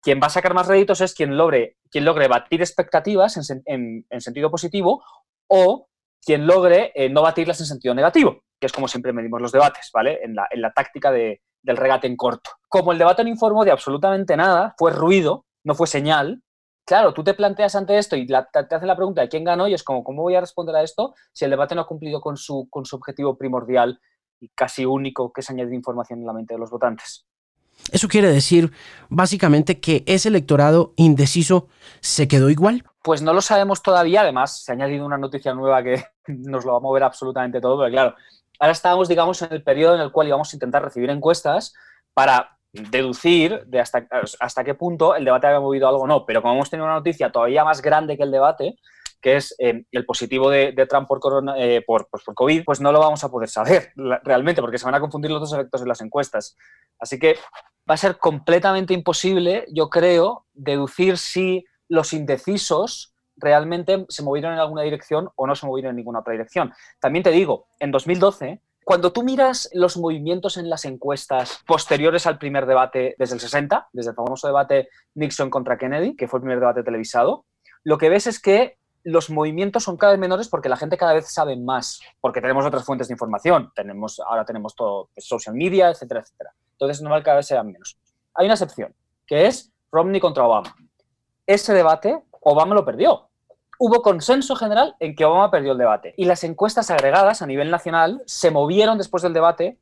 Quien 0.00 0.20
va 0.22 0.28
a 0.28 0.30
sacar 0.30 0.54
más 0.54 0.68
réditos 0.68 1.00
es 1.00 1.14
quien 1.14 1.36
logre, 1.36 1.78
quien 1.90 2.04
logre 2.04 2.28
batir 2.28 2.60
expectativas 2.60 3.36
en, 3.36 4.06
sentido 4.20 4.52
positivo 4.52 5.02
o 5.48 5.88
quien 6.24 6.46
logre 6.46 6.92
eh, 6.94 7.08
no 7.08 7.22
batirlas 7.22 7.58
en 7.58 7.66
sentido 7.66 7.92
negativo, 7.92 8.44
que 8.60 8.68
es 8.68 8.72
como 8.72 8.86
siempre 8.86 9.12
medimos 9.12 9.42
los 9.42 9.50
debates, 9.50 9.90
¿vale? 9.92 10.20
En 10.22 10.36
la, 10.36 10.72
táctica 10.72 11.10
del 11.10 11.40
regate 11.76 12.06
en 12.06 12.16
corto. 12.16 12.52
Como 12.68 12.92
el 12.92 12.98
debate 12.98 13.24
no 13.24 13.30
informó 13.30 13.64
de 13.64 13.72
absolutamente 13.72 14.36
nada, 14.36 14.76
fue 14.78 14.92
ruido, 14.92 15.44
no 15.64 15.74
fue 15.74 15.88
señal, 15.88 16.40
claro, 16.86 17.12
tú 17.12 17.24
te 17.24 17.34
planteas 17.34 17.74
ante 17.74 17.98
esto 17.98 18.14
y 18.14 18.28
te, 18.28 18.36
hacen 18.36 18.86
la 18.86 18.96
pregunta 18.96 19.22
de 19.22 19.28
quién 19.28 19.42
ganó 19.42 19.66
y 19.66 19.74
es 19.74 19.82
como, 19.82 20.04
¿cómo 20.04 20.22
voy 20.22 20.36
a 20.36 20.40
responder 20.40 20.76
a 20.76 20.84
esto 20.84 21.14
si 21.32 21.46
el 21.46 21.50
debate 21.50 21.74
no 21.74 21.80
ha 21.80 21.88
cumplido 21.88 22.20
con 22.20 22.36
su, 22.36 22.68
con 22.70 22.84
su 22.84 22.94
objetivo 22.94 23.36
primordial 23.36 24.00
y 24.40 24.48
casi 24.48 24.84
único 24.84 25.32
que 25.32 25.42
es 25.42 25.50
añadir 25.50 25.74
información 25.74 26.20
en 26.20 26.26
la 26.26 26.32
mente 26.32 26.54
de 26.54 26.60
los 26.60 26.70
votantes. 26.70 27.26
¿Eso 27.92 28.08
quiere 28.08 28.28
decir 28.28 28.72
básicamente 29.08 29.80
que 29.80 30.04
ese 30.06 30.28
electorado 30.28 30.92
indeciso 30.96 31.68
se 32.00 32.28
quedó 32.28 32.50
igual? 32.50 32.84
Pues 33.02 33.22
no 33.22 33.32
lo 33.32 33.40
sabemos 33.40 33.82
todavía, 33.82 34.20
además 34.20 34.62
se 34.62 34.72
ha 34.72 34.74
añadido 34.74 35.06
una 35.06 35.18
noticia 35.18 35.54
nueva 35.54 35.82
que 35.82 36.04
nos 36.26 36.64
lo 36.64 36.72
va 36.72 36.78
a 36.78 36.82
mover 36.82 37.02
absolutamente 37.02 37.60
todo, 37.60 37.78
pero 37.78 37.90
claro, 37.90 38.14
ahora 38.58 38.72
estábamos, 38.72 39.08
digamos, 39.08 39.40
en 39.42 39.52
el 39.52 39.62
periodo 39.62 39.94
en 39.94 40.02
el 40.02 40.12
cual 40.12 40.28
íbamos 40.28 40.52
a 40.52 40.56
intentar 40.56 40.82
recibir 40.84 41.10
encuestas 41.10 41.74
para 42.12 42.58
deducir 42.72 43.64
de 43.66 43.80
hasta, 43.80 44.06
hasta 44.38 44.62
qué 44.62 44.74
punto 44.74 45.16
el 45.16 45.24
debate 45.24 45.48
había 45.48 45.60
movido 45.60 45.88
algo 45.88 46.02
o 46.02 46.06
no, 46.06 46.24
pero 46.24 46.40
como 46.40 46.54
hemos 46.54 46.70
tenido 46.70 46.84
una 46.84 46.94
noticia 46.94 47.32
todavía 47.32 47.64
más 47.64 47.82
grande 47.82 48.16
que 48.16 48.22
el 48.22 48.30
debate, 48.30 48.76
que 49.20 49.36
es 49.36 49.54
eh, 49.58 49.84
el 49.92 50.04
positivo 50.04 50.50
de, 50.50 50.72
Trump 50.88 51.08
por, 51.08 51.20
eh, 51.56 51.82
por, 51.86 52.08
pues 52.10 52.24
por 52.24 52.34
COVID, 52.34 52.64
pues 52.64 52.80
no 52.80 52.92
lo 52.92 53.00
vamos 53.00 53.22
a 53.24 53.30
poder 53.30 53.48
saber 53.48 53.92
realmente, 54.24 54.60
porque 54.60 54.78
se 54.78 54.84
van 54.84 54.94
a 54.94 55.00
confundir 55.00 55.30
los 55.30 55.40
dos 55.40 55.52
efectos 55.52 55.82
en 55.82 55.88
las 55.88 56.00
encuestas. 56.00 56.56
Así 56.98 57.18
que 57.18 57.36
va 57.88 57.94
a 57.94 57.98
ser 57.98 58.18
completamente 58.18 58.94
imposible, 58.94 59.66
yo 59.72 59.90
creo, 59.90 60.46
deducir 60.52 61.18
si 61.18 61.64
los 61.88 62.12
indecisos 62.12 63.14
realmente 63.36 64.04
se 64.08 64.22
movieron 64.22 64.52
en 64.52 64.58
alguna 64.58 64.82
dirección 64.82 65.30
o 65.34 65.46
no 65.46 65.54
se 65.54 65.66
movieron 65.66 65.90
en 65.90 65.96
ninguna 65.96 66.20
otra 66.20 66.32
dirección. 66.32 66.72
También 67.00 67.22
te 67.22 67.30
digo, 67.30 67.68
en 67.78 67.90
2012 67.90 68.60
cuando 68.90 69.12
tú 69.12 69.22
miras 69.22 69.70
los 69.72 69.96
movimientos 69.96 70.56
en 70.56 70.68
las 70.68 70.84
encuestas 70.84 71.60
posteriores 71.64 72.26
al 72.26 72.38
primer 72.38 72.66
debate 72.66 73.14
desde 73.18 73.34
el 73.34 73.40
60, 73.40 73.88
desde 73.92 74.10
el 74.10 74.16
famoso 74.16 74.48
debate 74.48 74.88
Nixon 75.14 75.48
contra 75.48 75.78
Kennedy, 75.78 76.16
que 76.16 76.26
fue 76.26 76.38
el 76.38 76.42
primer 76.42 76.58
debate 76.58 76.82
televisado, 76.82 77.44
lo 77.84 77.98
que 77.98 78.08
ves 78.08 78.26
es 78.26 78.40
que 78.40 78.78
los 79.02 79.30
movimientos 79.30 79.84
son 79.84 79.96
cada 79.96 80.12
vez 80.12 80.20
menores 80.20 80.48
porque 80.48 80.68
la 80.68 80.76
gente 80.76 80.96
cada 80.96 81.14
vez 81.14 81.32
sabe 81.32 81.56
más, 81.56 82.00
porque 82.20 82.40
tenemos 82.40 82.64
otras 82.66 82.84
fuentes 82.84 83.08
de 83.08 83.14
información, 83.14 83.72
tenemos, 83.74 84.20
ahora 84.20 84.44
tenemos 84.44 84.74
todo, 84.74 85.08
pues, 85.14 85.26
social 85.26 85.54
media, 85.54 85.90
etcétera, 85.90 86.20
etcétera. 86.20 86.52
Entonces, 86.72 87.02
normal 87.02 87.22
cada 87.22 87.38
vez 87.38 87.46
sean 87.46 87.66
menos. 87.66 87.98
Hay 88.34 88.46
una 88.46 88.54
excepción, 88.54 88.94
que 89.26 89.46
es 89.46 89.72
Romney 89.90 90.20
contra 90.20 90.44
Obama. 90.44 90.74
Ese 91.46 91.74
debate, 91.74 92.22
Obama 92.40 92.74
lo 92.74 92.84
perdió. 92.84 93.28
Hubo 93.78 94.02
consenso 94.02 94.54
general 94.56 94.94
en 95.00 95.14
que 95.14 95.24
Obama 95.24 95.50
perdió 95.50 95.72
el 95.72 95.78
debate. 95.78 96.14
Y 96.16 96.26
las 96.26 96.44
encuestas 96.44 96.90
agregadas 96.90 97.42
a 97.42 97.46
nivel 97.46 97.70
nacional 97.70 98.22
se 98.26 98.50
movieron 98.50 98.98
después 98.98 99.22
del 99.22 99.32
debate 99.32 99.78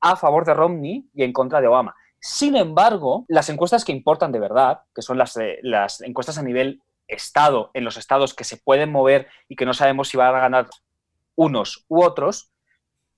a 0.00 0.16
favor 0.16 0.44
de 0.44 0.54
Romney 0.54 1.08
y 1.14 1.24
en 1.24 1.32
contra 1.32 1.60
de 1.60 1.66
Obama. 1.66 1.94
Sin 2.20 2.56
embargo, 2.56 3.24
las 3.28 3.48
encuestas 3.48 3.84
que 3.84 3.92
importan 3.92 4.32
de 4.32 4.38
verdad, 4.38 4.80
que 4.94 5.02
son 5.02 5.18
las, 5.18 5.38
las 5.62 6.00
encuestas 6.00 6.38
a 6.38 6.42
nivel 6.42 6.80
estado, 7.08 7.70
en 7.74 7.84
los 7.84 7.96
estados 7.96 8.34
que 8.34 8.44
se 8.44 8.56
pueden 8.56 8.90
mover 8.90 9.28
y 9.48 9.56
que 9.56 9.66
no 9.66 9.74
sabemos 9.74 10.08
si 10.08 10.16
van 10.16 10.34
a 10.34 10.40
ganar 10.40 10.68
unos 11.36 11.84
u 11.88 12.02
otros, 12.02 12.50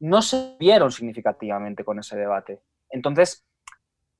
no 0.00 0.22
se 0.22 0.56
vieron 0.58 0.92
significativamente 0.92 1.84
con 1.84 1.98
ese 1.98 2.16
debate. 2.16 2.60
Entonces, 2.90 3.44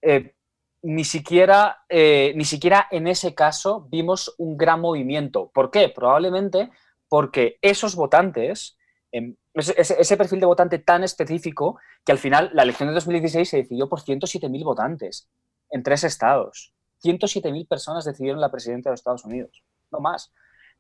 eh, 0.03 0.35
ni, 0.83 1.05
siquiera, 1.05 1.85
eh, 1.89 2.33
ni 2.37 2.45
siquiera 2.45 2.87
en 2.91 3.07
ese 3.07 3.35
caso 3.35 3.87
vimos 3.91 4.35
un 4.39 4.57
gran 4.57 4.81
movimiento. 4.81 5.51
¿Por 5.53 5.71
qué? 5.71 5.89
Probablemente 5.89 6.71
porque 7.09 7.59
esos 7.63 7.95
votantes, 7.95 8.77
em, 9.13 9.37
ese, 9.55 9.75
ese, 9.79 10.17
perfil 10.17 10.41
de 10.41 10.47
votante 10.47 10.79
tan 10.79 11.05
específico, 11.05 11.79
que 12.05 12.13
al 12.13 12.19
final 12.19 12.51
la 12.53 12.63
elección 12.63 12.89
de 12.89 12.95
2016 12.95 13.49
se 13.49 13.57
decidió 13.59 13.89
por 13.89 14.01
107.000 14.01 14.65
votantes 14.65 15.29
en 15.71 15.83
tres 15.83 16.05
estados. 16.05 16.76
107.000 17.03 17.69
personas 17.69 18.05
decidieron 18.05 18.41
la 18.41 18.51
presidencia 18.51 18.91
de 18.91 18.93
los 18.93 19.01
Estados 19.01 19.25
Unidos, 19.25 19.65
no 19.91 20.01
más. 20.01 20.33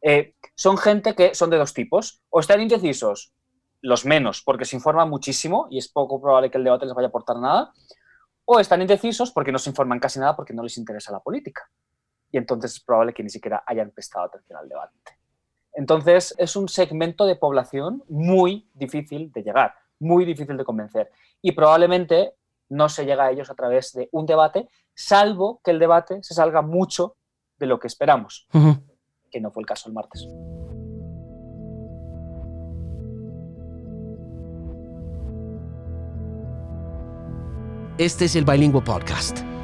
Eh, 0.02 0.34
son 0.54 0.76
gente 0.76 1.14
que 1.14 1.34
son 1.34 1.50
de 1.50 1.56
dos 1.56 1.74
tipos, 1.74 2.22
o 2.30 2.40
están 2.40 2.60
indecisos, 2.60 3.32
los 3.80 4.04
menos, 4.04 4.42
porque 4.42 4.64
se 4.64 4.76
informan 4.76 5.08
muchísimo 5.08 5.68
y 5.70 5.78
es 5.78 5.88
poco 5.88 6.20
probable 6.20 6.50
que 6.50 6.58
el 6.58 6.64
debate 6.64 6.86
les 6.86 6.94
vaya 6.94 7.06
a 7.06 7.10
aportar 7.10 7.38
nada, 7.38 7.72
o 8.44 8.60
están 8.60 8.80
indecisos 8.80 9.30
porque 9.32 9.52
no 9.52 9.58
se 9.58 9.70
informan 9.70 10.00
casi 10.00 10.20
nada 10.20 10.36
porque 10.36 10.54
no 10.54 10.62
les 10.62 10.78
interesa 10.78 11.12
la 11.12 11.20
política. 11.20 11.68
Y 12.30 12.38
entonces 12.38 12.74
es 12.74 12.80
probable 12.80 13.12
que 13.12 13.22
ni 13.22 13.30
siquiera 13.30 13.62
hayan 13.66 13.90
prestado 13.90 14.26
atención 14.26 14.58
al 14.58 14.68
debate. 14.68 14.94
Entonces 15.72 16.34
es 16.38 16.56
un 16.56 16.68
segmento 16.68 17.26
de 17.26 17.36
población 17.36 18.02
muy 18.08 18.70
difícil 18.72 19.30
de 19.32 19.42
llegar, 19.42 19.74
muy 19.98 20.24
difícil 20.24 20.56
de 20.56 20.64
convencer. 20.64 21.10
Y 21.42 21.52
probablemente 21.52 22.34
no 22.68 22.88
se 22.88 23.04
llega 23.04 23.26
a 23.26 23.30
ellos 23.30 23.50
a 23.50 23.54
través 23.54 23.92
de 23.92 24.08
un 24.12 24.26
debate, 24.26 24.68
salvo 24.94 25.60
que 25.62 25.70
el 25.70 25.78
debate 25.78 26.22
se 26.22 26.34
salga 26.34 26.62
mucho 26.62 27.16
de 27.58 27.66
lo 27.66 27.78
que 27.78 27.86
esperamos, 27.86 28.48
que 29.30 29.40
no 29.40 29.50
fue 29.50 29.62
el 29.62 29.66
caso 29.66 29.88
el 29.88 29.94
martes. 29.94 30.26
Este 37.98 38.26
es 38.26 38.36
el 38.36 38.44
Bilingüe 38.44 38.82
Podcast. 38.82 39.55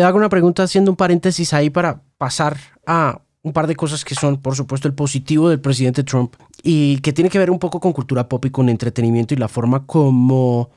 Te 0.00 0.04
hago 0.04 0.16
una 0.16 0.30
pregunta 0.30 0.62
haciendo 0.62 0.90
un 0.90 0.96
paréntesis 0.96 1.52
ahí 1.52 1.68
para 1.68 2.00
pasar 2.16 2.56
a 2.86 3.20
un 3.42 3.52
par 3.52 3.66
de 3.66 3.76
cosas 3.76 4.02
que 4.02 4.14
son, 4.14 4.38
por 4.38 4.56
supuesto, 4.56 4.88
el 4.88 4.94
positivo 4.94 5.50
del 5.50 5.60
presidente 5.60 6.04
Trump 6.04 6.36
y 6.62 7.00
que 7.00 7.12
tiene 7.12 7.28
que 7.28 7.38
ver 7.38 7.50
un 7.50 7.58
poco 7.58 7.80
con 7.80 7.92
cultura 7.92 8.26
pop 8.26 8.42
y 8.46 8.50
con 8.50 8.70
entretenimiento 8.70 9.34
y 9.34 9.36
la 9.36 9.48
forma 9.48 9.84
como 9.84 10.70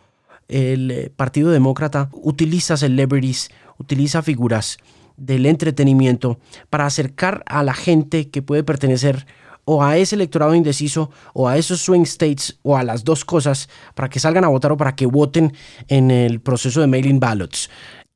el 0.49 0.91
eh, 0.91 1.09
Partido 1.15 1.51
Demócrata 1.51 2.09
utiliza 2.11 2.75
celebrities, 2.75 3.49
utiliza 3.77 4.21
figuras 4.23 4.77
del 5.15 5.45
entretenimiento 5.45 6.37
para 6.69 6.85
acercar 6.85 7.43
a 7.45 7.63
la 7.63 7.73
gente 7.73 8.29
que 8.29 8.41
puede 8.41 8.65
pertenecer 8.65 9.25
o 9.63 9.83
a 9.83 9.95
ese 9.95 10.15
electorado 10.15 10.53
indeciso 10.53 11.11
o 11.33 11.47
a 11.47 11.57
esos 11.57 11.79
swing 11.79 12.03
states 12.03 12.59
o 12.63 12.75
a 12.75 12.83
las 12.83 13.05
dos 13.05 13.23
cosas 13.23 13.69
para 13.95 14.09
que 14.09 14.19
salgan 14.19 14.43
a 14.43 14.49
votar 14.49 14.73
o 14.73 14.77
para 14.77 14.97
que 14.97 15.05
voten 15.05 15.53
en 15.87 16.11
el 16.11 16.41
proceso 16.41 16.81
de 16.81 16.87
mailing 16.87 17.21
ballots. 17.21 17.69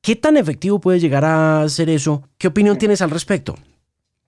¿Qué 0.08 0.16
tan 0.16 0.38
efectivo 0.38 0.80
puede 0.80 1.02
llegar 1.02 1.26
a 1.26 1.68
ser 1.68 1.90
eso? 1.90 2.24
¿Qué 2.38 2.48
opinión 2.48 2.78
tienes 2.78 3.02
al 3.02 3.10
respecto? 3.10 3.56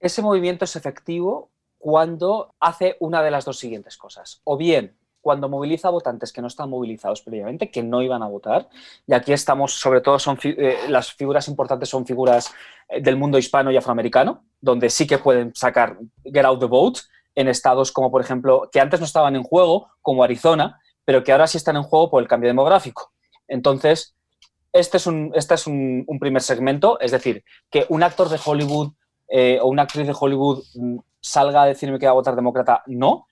Ese 0.02 0.22
movimiento 0.22 0.66
es 0.66 0.76
efectivo 0.76 1.52
cuando 1.78 2.54
hace 2.60 2.98
una 3.00 3.24
de 3.24 3.32
las 3.32 3.46
dos 3.46 3.60
siguientes 3.60 3.96
cosas. 3.96 4.42
O 4.44 4.58
bien 4.58 4.98
cuando 5.22 5.48
moviliza 5.48 5.90
votantes 5.90 6.34
que 6.34 6.42
no 6.42 6.48
están 6.48 6.70
movilizados 6.70 7.22
previamente, 7.22 7.72
que 7.72 7.82
no 7.82 8.02
iban 8.02 8.22
a 8.24 8.28
votar. 8.28 8.68
Y 9.08 9.14
aquí 9.14 9.32
estamos, 9.32 9.74
sobre 9.74 10.02
todo, 10.02 10.20
son 10.20 10.38
eh, 10.44 10.80
las 10.90 11.14
figuras 11.14 11.48
importantes 11.48 11.88
son 11.88 12.06
figuras 12.06 12.54
eh, 12.90 13.00
del 13.00 13.16
mundo 13.16 13.38
hispano 13.38 13.72
y 13.72 13.78
afroamericano, 13.78 14.44
donde 14.60 14.90
sí 14.90 15.08
que 15.08 15.18
pueden 15.18 15.56
sacar 15.56 15.98
get 16.26 16.44
out 16.44 16.60
the 16.60 16.66
vote 16.66 17.00
en 17.36 17.48
estados 17.48 17.94
como, 17.94 18.12
por 18.12 18.20
ejemplo, 18.20 18.70
que 18.70 18.82
antes 18.82 19.00
no 19.00 19.06
estaban 19.06 19.38
en 19.38 19.44
juego, 19.44 19.88
como 20.02 20.26
Arizona, 20.26 20.82
pero 21.06 21.24
que 21.24 21.32
ahora 21.32 21.48
sí 21.48 21.56
están 21.56 21.78
en 21.78 21.84
juego 21.84 22.10
por 22.10 22.22
el 22.22 22.28
cambio 22.28 22.50
demográfico. 22.50 23.14
Entonces, 23.48 24.18
este 24.80 24.98
es, 24.98 25.08
un, 25.08 25.32
este 25.36 25.54
es 25.54 25.68
un, 25.68 26.06
primer 26.20 26.42
segmento, 26.42 27.00
es 27.00 27.12
decir, 27.12 27.44
que 27.70 27.86
un 27.90 28.04
actor 28.04 28.30
de 28.30 28.40
Hollywood 28.44 28.94
eh, 29.28 29.60
o 29.62 29.68
una 29.68 29.84
actriz 29.84 30.08
de 30.08 30.16
Hollywood 30.18 30.64
mm, 30.76 30.98
salga 31.22 31.64
a 31.64 31.66
decirme 31.66 32.00
que 32.00 32.06
va 32.06 32.12
a 32.12 32.16
votar 32.16 32.36
demócrata, 32.36 32.84
no, 32.88 33.28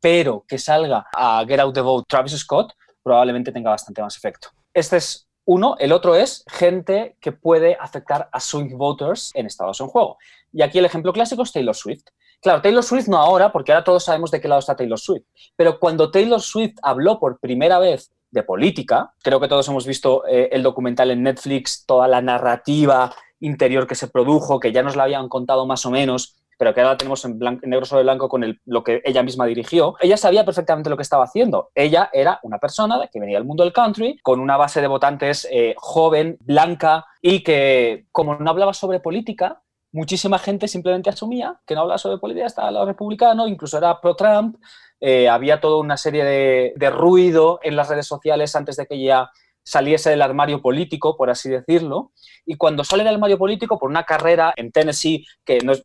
pero 0.00 0.44
que 0.46 0.58
salga 0.58 1.06
a 1.12 1.44
Get 1.46 1.60
Out 1.60 1.74
the 1.74 1.80
Vote 1.80 2.06
Travis 2.08 2.38
Scott 2.38 2.72
probablemente 3.02 3.52
tenga 3.52 3.70
bastante 3.70 4.02
más 4.02 4.16
efecto. 4.16 4.48
Este 4.74 4.98
es 4.98 5.28
uno. 5.46 5.76
El 5.78 5.92
otro 5.92 6.14
es 6.14 6.44
gente 6.46 7.16
que 7.20 7.32
puede 7.32 7.76
afectar 7.80 8.28
a 8.32 8.38
swing 8.38 8.76
voters 8.76 9.30
en 9.34 9.46
estados 9.46 9.80
en 9.80 9.86
juego. 9.86 10.18
Y 10.52 10.62
aquí 10.62 10.78
el 10.78 10.84
ejemplo 10.84 11.12
clásico 11.12 11.42
es 11.42 11.52
Taylor 11.52 11.74
Swift. 11.74 12.04
Claro, 12.40 12.60
Taylor 12.60 12.84
Swift 12.84 13.08
no 13.08 13.16
ahora, 13.16 13.50
porque 13.50 13.72
ahora 13.72 13.82
todos 13.82 14.04
sabemos 14.04 14.30
de 14.30 14.40
qué 14.40 14.46
lado 14.46 14.60
está 14.60 14.76
Taylor 14.76 14.98
Swift. 14.98 15.24
Pero 15.56 15.80
cuando 15.80 16.10
Taylor 16.10 16.40
Swift 16.40 16.76
habló 16.82 17.18
por 17.18 17.40
primera 17.40 17.78
vez 17.78 18.12
de 18.30 18.42
política. 18.42 19.12
Creo 19.22 19.40
que 19.40 19.48
todos 19.48 19.68
hemos 19.68 19.86
visto 19.86 20.26
eh, 20.26 20.48
el 20.52 20.62
documental 20.62 21.10
en 21.10 21.22
Netflix, 21.22 21.84
toda 21.86 22.08
la 22.08 22.20
narrativa 22.20 23.12
interior 23.40 23.86
que 23.86 23.94
se 23.94 24.08
produjo, 24.08 24.60
que 24.60 24.72
ya 24.72 24.82
nos 24.82 24.96
la 24.96 25.04
habían 25.04 25.28
contado 25.28 25.66
más 25.66 25.86
o 25.86 25.90
menos, 25.90 26.36
pero 26.58 26.74
que 26.74 26.80
ahora 26.80 26.98
tenemos 26.98 27.24
en, 27.24 27.38
negro 27.38 27.86
sobre 27.86 28.02
blanco 28.02 28.28
con 28.28 28.58
lo 28.66 28.84
que 28.84 29.00
ella 29.04 29.22
misma 29.22 29.46
dirigió. 29.46 29.94
Ella 30.00 30.16
sabía 30.16 30.44
perfectamente 30.44 30.90
lo 30.90 30.96
que 30.96 31.04
estaba 31.04 31.24
haciendo. 31.24 31.70
Ella 31.74 32.10
era 32.12 32.40
una 32.42 32.58
persona 32.58 33.00
que 33.10 33.20
venía 33.20 33.38
del 33.38 33.46
mundo 33.46 33.62
del 33.62 33.72
country, 33.72 34.18
con 34.22 34.40
una 34.40 34.56
base 34.56 34.80
de 34.80 34.88
votantes 34.88 35.46
eh, 35.50 35.74
joven, 35.78 36.36
blanca, 36.40 37.06
y 37.22 37.42
que 37.44 38.06
como 38.10 38.34
no 38.34 38.50
hablaba 38.50 38.74
sobre 38.74 38.98
política, 39.00 39.62
muchísima 39.92 40.38
gente 40.38 40.68
simplemente 40.68 41.10
asumía 41.10 41.60
que 41.66 41.74
no 41.74 41.82
hablaba 41.82 41.98
sobre 41.98 42.18
política, 42.18 42.46
estaba 42.46 42.68
al 42.68 42.74
lado 42.74 42.86
republicano, 42.86 43.48
incluso 43.48 43.78
era 43.78 44.00
pro-Trump, 44.00 44.56
eh, 45.00 45.28
había 45.28 45.60
toda 45.60 45.78
una 45.78 45.96
serie 45.96 46.24
de, 46.24 46.72
de, 46.76 46.90
ruido 46.90 47.60
en 47.62 47.76
las 47.76 47.88
redes 47.88 48.06
sociales 48.06 48.54
antes 48.56 48.76
de 48.76 48.86
que 48.86 49.00
ya 49.00 49.30
saliese 49.68 50.08
del 50.08 50.22
armario 50.22 50.62
político, 50.62 51.14
por 51.14 51.28
así 51.28 51.50
decirlo, 51.50 52.12
y 52.46 52.56
cuando 52.56 52.84
sale 52.84 53.04
del 53.04 53.14
armario 53.14 53.36
político 53.36 53.78
por 53.78 53.90
una 53.90 54.04
carrera 54.04 54.54
en 54.56 54.72
Tennessee, 54.72 55.26
que 55.44 55.58
no 55.58 55.72
es, 55.72 55.84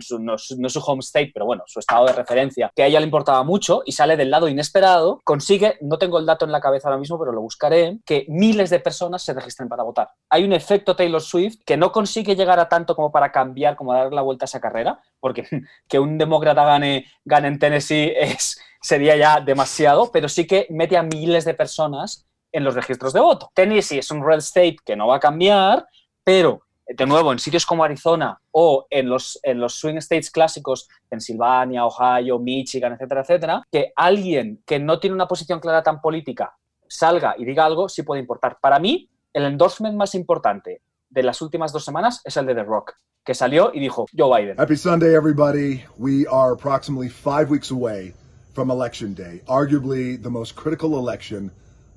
su, 0.00 0.18
no, 0.18 0.34
es, 0.34 0.72
su 0.72 0.80
home 0.80 1.00
state, 1.00 1.30
pero 1.32 1.46
bueno, 1.46 1.64
su 1.66 1.80
estado 1.80 2.04
de 2.04 2.12
referencia, 2.12 2.70
que 2.76 2.82
a 2.82 2.86
ella 2.86 3.00
le 3.00 3.06
importaba 3.06 3.42
mucho 3.42 3.82
y 3.86 3.92
sale 3.92 4.18
del 4.18 4.30
lado 4.30 4.46
inesperado, 4.46 5.22
consigue, 5.24 5.78
no 5.80 5.96
tengo 5.96 6.18
el 6.18 6.26
dato 6.26 6.44
en 6.44 6.52
la 6.52 6.60
cabeza 6.60 6.88
ahora 6.88 6.98
mismo, 6.98 7.18
pero 7.18 7.32
lo 7.32 7.40
buscaré, 7.40 7.98
que 8.04 8.26
miles 8.28 8.68
de 8.68 8.80
personas 8.80 9.22
se 9.22 9.32
registren 9.32 9.70
para 9.70 9.84
votar. 9.84 10.10
Hay 10.28 10.44
un 10.44 10.52
efecto 10.52 10.94
Taylor 10.94 11.22
Swift 11.22 11.62
que 11.64 11.78
no 11.78 11.92
consigue 11.92 12.36
llegar 12.36 12.60
a 12.60 12.68
tanto 12.68 12.94
como 12.94 13.10
para 13.10 13.32
cambiar, 13.32 13.74
como 13.74 13.94
dar 13.94 14.12
la 14.12 14.20
vuelta 14.20 14.44
a 14.44 14.46
esa 14.46 14.60
carrera, 14.60 15.00
porque 15.18 15.44
que 15.88 15.98
un 15.98 16.18
demócrata 16.18 16.62
gane, 16.66 17.06
gane 17.24 17.48
en 17.48 17.58
Tennessee 17.58 18.12
es, 18.14 18.60
sería 18.82 19.16
ya 19.16 19.40
demasiado, 19.40 20.12
pero 20.12 20.28
sí 20.28 20.46
que 20.46 20.66
mete 20.68 20.98
a 20.98 21.02
miles 21.02 21.46
de 21.46 21.54
personas 21.54 22.26
en 22.54 22.62
los 22.64 22.74
registros 22.74 23.12
de 23.12 23.20
voto. 23.20 23.50
Tennessee 23.52 23.98
es 23.98 24.10
un 24.12 24.24
red 24.24 24.38
state 24.38 24.76
que 24.84 24.94
no 24.96 25.08
va 25.08 25.16
a 25.16 25.20
cambiar, 25.20 25.86
pero 26.22 26.62
de 26.86 27.06
nuevo, 27.06 27.32
en 27.32 27.38
sitios 27.38 27.66
como 27.66 27.82
Arizona 27.82 28.38
o 28.52 28.86
en 28.90 29.08
los, 29.08 29.40
en 29.42 29.58
los 29.58 29.74
swing 29.74 29.96
states 29.96 30.30
clásicos, 30.30 30.88
Pensilvania, 31.08 31.84
Ohio, 31.84 32.38
Michigan, 32.38 32.92
etcétera, 32.92 33.22
etcétera, 33.22 33.62
que 33.70 33.92
alguien 33.96 34.62
que 34.64 34.78
no 34.78 35.00
tiene 35.00 35.14
una 35.14 35.26
posición 35.26 35.60
clara 35.60 35.82
tan 35.82 36.00
política 36.00 36.54
salga 36.86 37.34
y 37.36 37.44
diga 37.44 37.64
algo, 37.64 37.88
sí 37.88 38.02
puede 38.02 38.20
importar. 38.20 38.58
Para 38.60 38.78
mí, 38.78 39.08
el 39.32 39.44
endorsement 39.44 39.96
más 39.96 40.14
importante 40.14 40.82
de 41.08 41.22
las 41.22 41.42
últimas 41.42 41.72
dos 41.72 41.84
semanas 41.84 42.20
es 42.24 42.36
el 42.36 42.46
de 42.46 42.54
The 42.54 42.62
Rock, 42.62 42.92
que 43.24 43.34
salió 43.34 43.72
y 43.74 43.80
dijo 43.80 44.06
Joe 44.16 44.38
Biden. 44.38 44.60
Happy 44.60 44.76
Sunday, 44.76 45.14
everybody. 45.14 45.82
We 45.98 46.26
are 46.30 46.52
approximately 46.52 47.08
five 47.08 47.50
weeks 47.50 47.72
away 47.72 48.14
from 48.52 48.70
Election 48.70 49.14
Day, 49.14 49.42
arguably 49.48 50.22
the 50.22 50.30
most 50.30 50.54
critical 50.54 50.98
election 50.98 51.50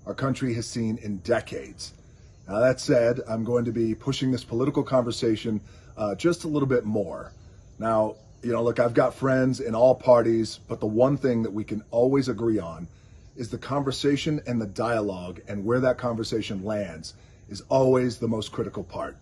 our 0.08 0.14
country 0.14 0.54
has 0.54 0.66
seen 0.66 0.98
in 1.00 1.18
decades. 1.18 1.94
Now, 2.48 2.62
that 2.62 2.80
said, 2.80 3.20
I'm 3.28 3.44
going 3.44 3.66
to 3.66 3.74
be 3.74 3.94
pushing 3.94 4.32
this 4.32 4.46
political 4.46 4.82
conversation 4.82 5.60
uh, 5.98 6.16
just 6.16 6.46
a 6.46 6.48
little 6.48 6.68
bit 6.68 6.86
more. 6.86 7.34
Now, 7.78 8.16
you 8.42 8.54
know, 8.54 8.64
look, 8.64 8.80
I've 8.80 8.94
got 8.94 9.14
friends 9.14 9.60
in 9.60 9.76
all 9.76 9.94
parties, 9.94 10.62
but 10.70 10.80
the 10.80 10.88
one 10.88 11.18
thing 11.18 11.44
that 11.44 11.52
we 11.52 11.66
can 11.66 11.84
always 11.92 12.30
agree 12.30 12.58
on 12.58 12.88
is 13.36 13.50
the 13.50 13.58
conversation 13.58 14.42
and 14.48 14.62
the 14.62 14.66
dialogue 14.66 15.42
and 15.50 15.66
where 15.66 15.82
that 15.82 15.98
conversation 15.98 16.64
lands 16.64 17.14
is 17.50 17.62
always 17.68 18.18
the 18.18 18.30
most 18.30 18.54
critical 18.54 18.86
part. 18.86 19.18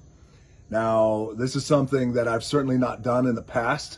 Now, 0.69 1.31
this 1.35 1.55
is 1.55 1.65
something 1.65 2.13
that 2.13 2.27
I've 2.27 2.43
certainly 2.43 2.77
not 2.77 3.01
done 3.01 3.25
in 3.25 3.33
the 3.33 3.41
past, 3.41 3.97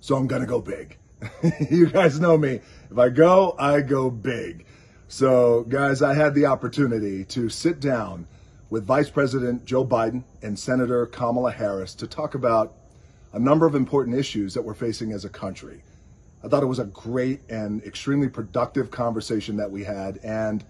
so 0.00 0.16
I'm 0.16 0.26
going 0.26 0.42
to 0.42 0.48
go 0.48 0.60
big. 0.60 0.96
you 1.70 1.86
guys 1.86 2.18
know 2.18 2.36
me. 2.36 2.60
If 2.90 2.98
I 2.98 3.10
go, 3.10 3.54
I 3.60 3.80
go 3.80 4.10
big. 4.10 4.66
So, 5.12 5.64
guys, 5.64 6.02
I 6.02 6.14
had 6.14 6.36
the 6.36 6.46
opportunity 6.46 7.24
to 7.24 7.48
sit 7.48 7.80
down 7.80 8.28
with 8.70 8.84
Vice 8.84 9.10
President 9.10 9.64
Joe 9.64 9.84
Biden 9.84 10.22
and 10.40 10.56
Senator 10.56 11.04
Kamala 11.06 11.50
Harris 11.50 11.96
to 11.96 12.06
talk 12.06 12.36
about 12.36 12.76
a 13.32 13.38
number 13.40 13.66
of 13.66 13.74
important 13.74 14.16
issues 14.16 14.54
that 14.54 14.62
we're 14.62 14.72
facing 14.72 15.10
as 15.10 15.24
a 15.24 15.28
country. 15.28 15.82
I 16.44 16.48
thought 16.48 16.62
it 16.62 16.66
was 16.66 16.78
a 16.78 16.84
great 16.84 17.40
and 17.50 17.82
extremely 17.82 18.28
productive 18.28 18.92
conversation 18.92 19.56
that 19.56 19.72
we 19.72 19.82
had. 19.82 20.20
And 20.22 20.62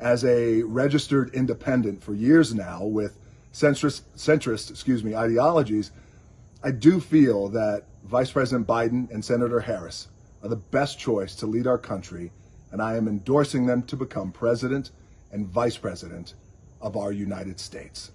as 0.00 0.24
a 0.24 0.64
registered 0.64 1.32
independent 1.32 2.02
for 2.02 2.14
years 2.14 2.52
now 2.52 2.84
with 2.84 3.16
centrist, 3.52 4.02
centrist 4.16 4.70
excuse 4.70 5.04
me, 5.04 5.14
ideologies, 5.14 5.92
I 6.64 6.72
do 6.72 6.98
feel 6.98 7.48
that 7.50 7.84
Vice 8.02 8.32
President 8.32 8.66
Biden 8.66 9.08
and 9.12 9.24
Senator 9.24 9.60
Harris 9.60 10.08
are 10.42 10.48
the 10.48 10.56
best 10.56 10.98
choice 10.98 11.36
to 11.36 11.46
lead 11.46 11.68
our 11.68 11.78
country, 11.78 12.32
and 12.74 12.82
I 12.82 12.98
am 12.98 13.06
endorsing 13.06 13.66
them 13.66 13.82
to 13.84 13.96
become 13.96 14.32
president 14.32 14.90
and 15.32 15.46
vice 15.46 15.78
president 15.78 16.34
of 16.80 16.96
our 16.96 17.12
United 17.12 17.58
States. 17.58 18.12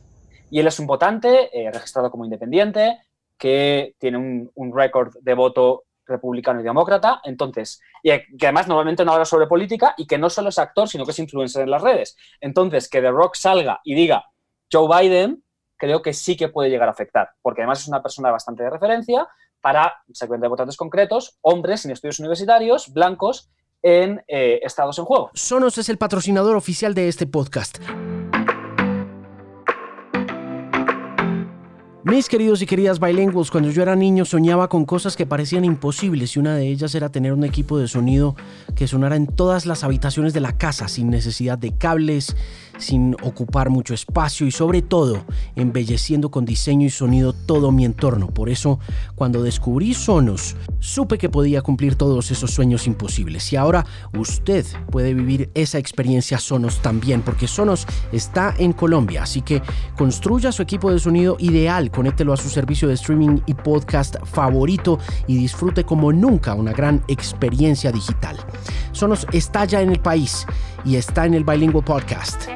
Y 0.52 0.60
él 0.60 0.68
es 0.68 0.80
un 0.80 0.88
votante 0.88 1.50
eh, 1.58 1.72
registrado 1.72 2.12
como 2.12 2.26
independiente 2.26 3.00
que 3.38 3.96
tiene 4.00 4.18
un, 4.18 4.52
un 4.56 4.76
récord 4.76 5.16
de 5.22 5.34
voto 5.34 5.86
republicano 6.06 6.60
y 6.60 6.64
demócrata, 6.64 7.22
entonces, 7.24 7.80
y 8.04 8.10
que 8.10 8.48
además 8.48 8.68
normalmente 8.68 9.06
no 9.06 9.14
habla 9.14 9.26
sobre 9.26 9.48
política 9.48 9.94
y 9.96 10.08
que 10.08 10.18
no 10.18 10.30
solo 10.30 10.50
es 10.50 10.60
actor, 10.60 10.90
sino 10.90 11.06
que 11.06 11.12
es 11.12 11.20
influencer 11.20 11.64
en 11.64 11.72
las 11.72 11.82
redes. 11.82 12.18
Entonces, 12.42 12.90
que 12.90 13.00
The 13.00 13.12
Rock 13.12 13.36
salga 13.36 13.80
y 13.84 13.96
diga 13.96 14.26
Joe 14.72 14.88
Biden, 14.88 15.44
creo 15.78 16.02
que 16.02 16.14
sí 16.14 16.36
que 16.36 16.50
puede 16.50 16.70
llegar 16.70 16.90
a 16.90 16.92
afectar, 16.92 17.30
porque 17.42 17.62
además 17.62 17.82
es 17.82 17.88
una 17.88 18.02
persona 18.02 18.32
bastante 18.32 18.64
de 18.64 18.72
referencia 18.72 19.28
para 19.62 20.02
segmento 20.12 20.46
de 20.46 20.50
votantes 20.50 20.78
concretos, 20.78 21.38
hombres 21.42 21.82
sin 21.82 21.92
estudios 21.92 22.20
universitarios, 22.20 22.92
blancos, 22.92 23.50
en 23.84 24.24
eh, 24.28 24.60
estados 24.64 25.00
en 25.00 25.06
juego. 25.06 25.32
Sonos 25.34 25.78
es 25.78 25.90
el 25.90 25.98
patrocinador 25.98 26.56
oficial 26.56 26.94
de 26.94 27.08
este 27.08 27.28
podcast. 27.28 27.80
Mis 32.10 32.28
queridos 32.28 32.62
y 32.64 32.66
queridas 32.66 33.00
bilinguals, 33.00 33.52
cuando 33.52 33.70
yo 33.70 33.84
era 33.84 33.96
niño 33.96 34.26
soñaba 34.26 34.68
con 34.68 34.86
cosas 34.86 35.16
que 35.16 35.28
parecían 35.28 35.64
imposibles 35.64 36.36
y 36.36 36.40
una 36.40 36.56
de 36.56 36.68
ellas 36.68 36.96
era 36.96 37.10
tener 37.10 37.34
un 37.34 37.44
equipo 37.44 37.78
de 37.78 37.88
sonido 37.88 38.36
que 38.80 38.88
sonara 38.88 39.18
en 39.18 39.28
todas 39.28 39.66
las 39.66 39.84
habitaciones 39.84 40.32
de 40.32 40.40
la 40.40 40.54
casa 40.54 40.88
sin 40.88 41.10
necesidad 41.10 41.58
de 41.58 41.78
cables, 41.78 42.38
sin 42.78 43.14
ocupar 43.22 43.70
mucho 43.70 43.94
espacio 43.94 44.48
y 44.48 44.52
sobre 44.52 44.82
todo 44.82 45.26
embelleciendo 45.58 46.32
con 46.32 46.46
diseño 46.46 46.88
y 46.88 46.90
sonido 46.90 47.34
todo 47.34 47.74
mi 47.74 47.84
entorno. 47.84 48.28
Por 48.28 48.48
eso, 48.50 48.80
cuando 49.16 49.44
descubrí 49.44 49.94
Sonos, 49.94 50.56
supe 50.80 51.18
que 51.18 51.28
podía 51.28 51.62
cumplir 51.62 51.96
todos 51.96 52.32
esos 52.32 52.52
sueños 52.52 52.88
imposibles. 52.88 53.52
Y 53.52 53.58
ahora 53.58 53.86
usted 54.18 54.66
puede 54.90 55.14
vivir 55.14 55.50
esa 55.56 55.78
experiencia 55.78 56.40
Sonos 56.40 56.82
también, 56.82 57.22
porque 57.22 57.50
Sonos 57.50 57.86
está 58.14 58.56
en 58.60 58.72
Colombia. 58.72 59.24
Así 59.24 59.42
que 59.42 59.62
construya 59.98 60.54
su 60.54 60.62
equipo 60.62 60.90
de 60.90 61.00
sonido 61.00 61.36
ideal, 61.40 61.92
conéctelo 61.92 62.32
a 62.32 62.38
su 62.38 62.48
servicio 62.48 62.88
de 62.88 62.94
streaming 62.94 63.42
y 63.46 63.56
podcast 63.56 64.16
favorito 64.24 65.00
y 65.28 65.36
disfrute 65.36 65.84
como 65.84 66.14
nunca 66.14 66.54
una 66.54 66.72
gran 66.72 67.04
experiencia 67.10 67.92
digital. 67.92 68.38
Sonos 68.92 69.26
está 69.32 69.66
ya 69.66 69.82
en 69.82 69.92
el 69.92 70.00
país 70.00 70.46
y 70.86 70.96
está 70.96 71.26
en 71.26 71.34
el 71.34 71.44
Bilingual 71.44 71.84
Podcast. 71.84 72.50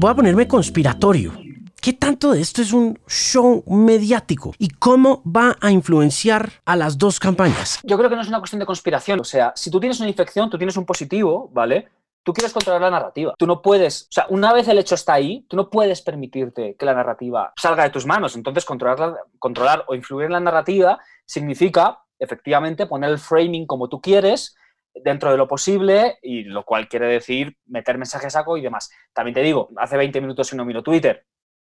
Voy 0.00 0.10
a 0.12 0.14
ponerme 0.14 0.46
conspiratorio. 0.46 1.32
¿Qué 1.80 1.92
tanto 1.92 2.30
de 2.30 2.40
esto 2.40 2.62
es 2.62 2.72
un 2.72 2.98
show 3.08 3.64
mediático? 3.66 4.54
¿Y 4.58 4.68
cómo 4.68 5.22
va 5.24 5.56
a 5.60 5.72
influenciar 5.72 6.52
a 6.64 6.76
las 6.76 6.98
dos 6.98 7.18
campañas? 7.18 7.80
Yo 7.82 7.98
creo 7.98 8.08
que 8.08 8.14
no 8.14 8.22
es 8.22 8.28
una 8.28 8.38
cuestión 8.38 8.60
de 8.60 8.66
conspiración. 8.66 9.18
O 9.18 9.24
sea, 9.24 9.52
si 9.56 9.70
tú 9.70 9.80
tienes 9.80 9.98
una 9.98 10.08
infección, 10.08 10.50
tú 10.50 10.56
tienes 10.56 10.76
un 10.76 10.84
positivo, 10.84 11.50
¿vale? 11.52 11.88
Tú 12.22 12.32
quieres 12.32 12.52
controlar 12.52 12.82
la 12.82 12.90
narrativa. 12.90 13.34
Tú 13.38 13.46
no 13.46 13.62
puedes, 13.62 14.02
o 14.02 14.12
sea, 14.12 14.26
una 14.28 14.52
vez 14.52 14.68
el 14.68 14.78
hecho 14.78 14.94
está 14.94 15.14
ahí, 15.14 15.46
tú 15.48 15.56
no 15.56 15.70
puedes 15.70 16.02
permitirte 16.02 16.76
que 16.76 16.86
la 16.86 16.94
narrativa 16.94 17.52
salga 17.56 17.84
de 17.84 17.90
tus 17.90 18.04
manos. 18.04 18.36
Entonces, 18.36 18.64
controlar, 18.64 19.16
controlar 19.38 19.84
o 19.88 19.94
influir 19.94 20.26
en 20.26 20.32
la 20.32 20.40
narrativa 20.40 20.98
significa, 21.24 22.02
efectivamente, 22.18 22.86
poner 22.86 23.10
el 23.10 23.18
framing 23.18 23.66
como 23.66 23.88
tú 23.88 24.00
quieres, 24.00 24.56
dentro 24.94 25.30
de 25.30 25.36
lo 25.36 25.48
posible, 25.48 26.18
y 26.22 26.44
lo 26.44 26.64
cual 26.64 26.88
quiere 26.88 27.06
decir 27.06 27.56
meter 27.66 27.98
mensajes 27.98 28.32
saco 28.32 28.56
y 28.56 28.62
demás. 28.62 28.90
También 29.12 29.34
te 29.34 29.42
digo, 29.42 29.70
hace 29.76 29.96
20 29.96 30.20
minutos 30.20 30.52
no 30.54 30.64
miro 30.64 30.82
Twitter, 30.82 31.24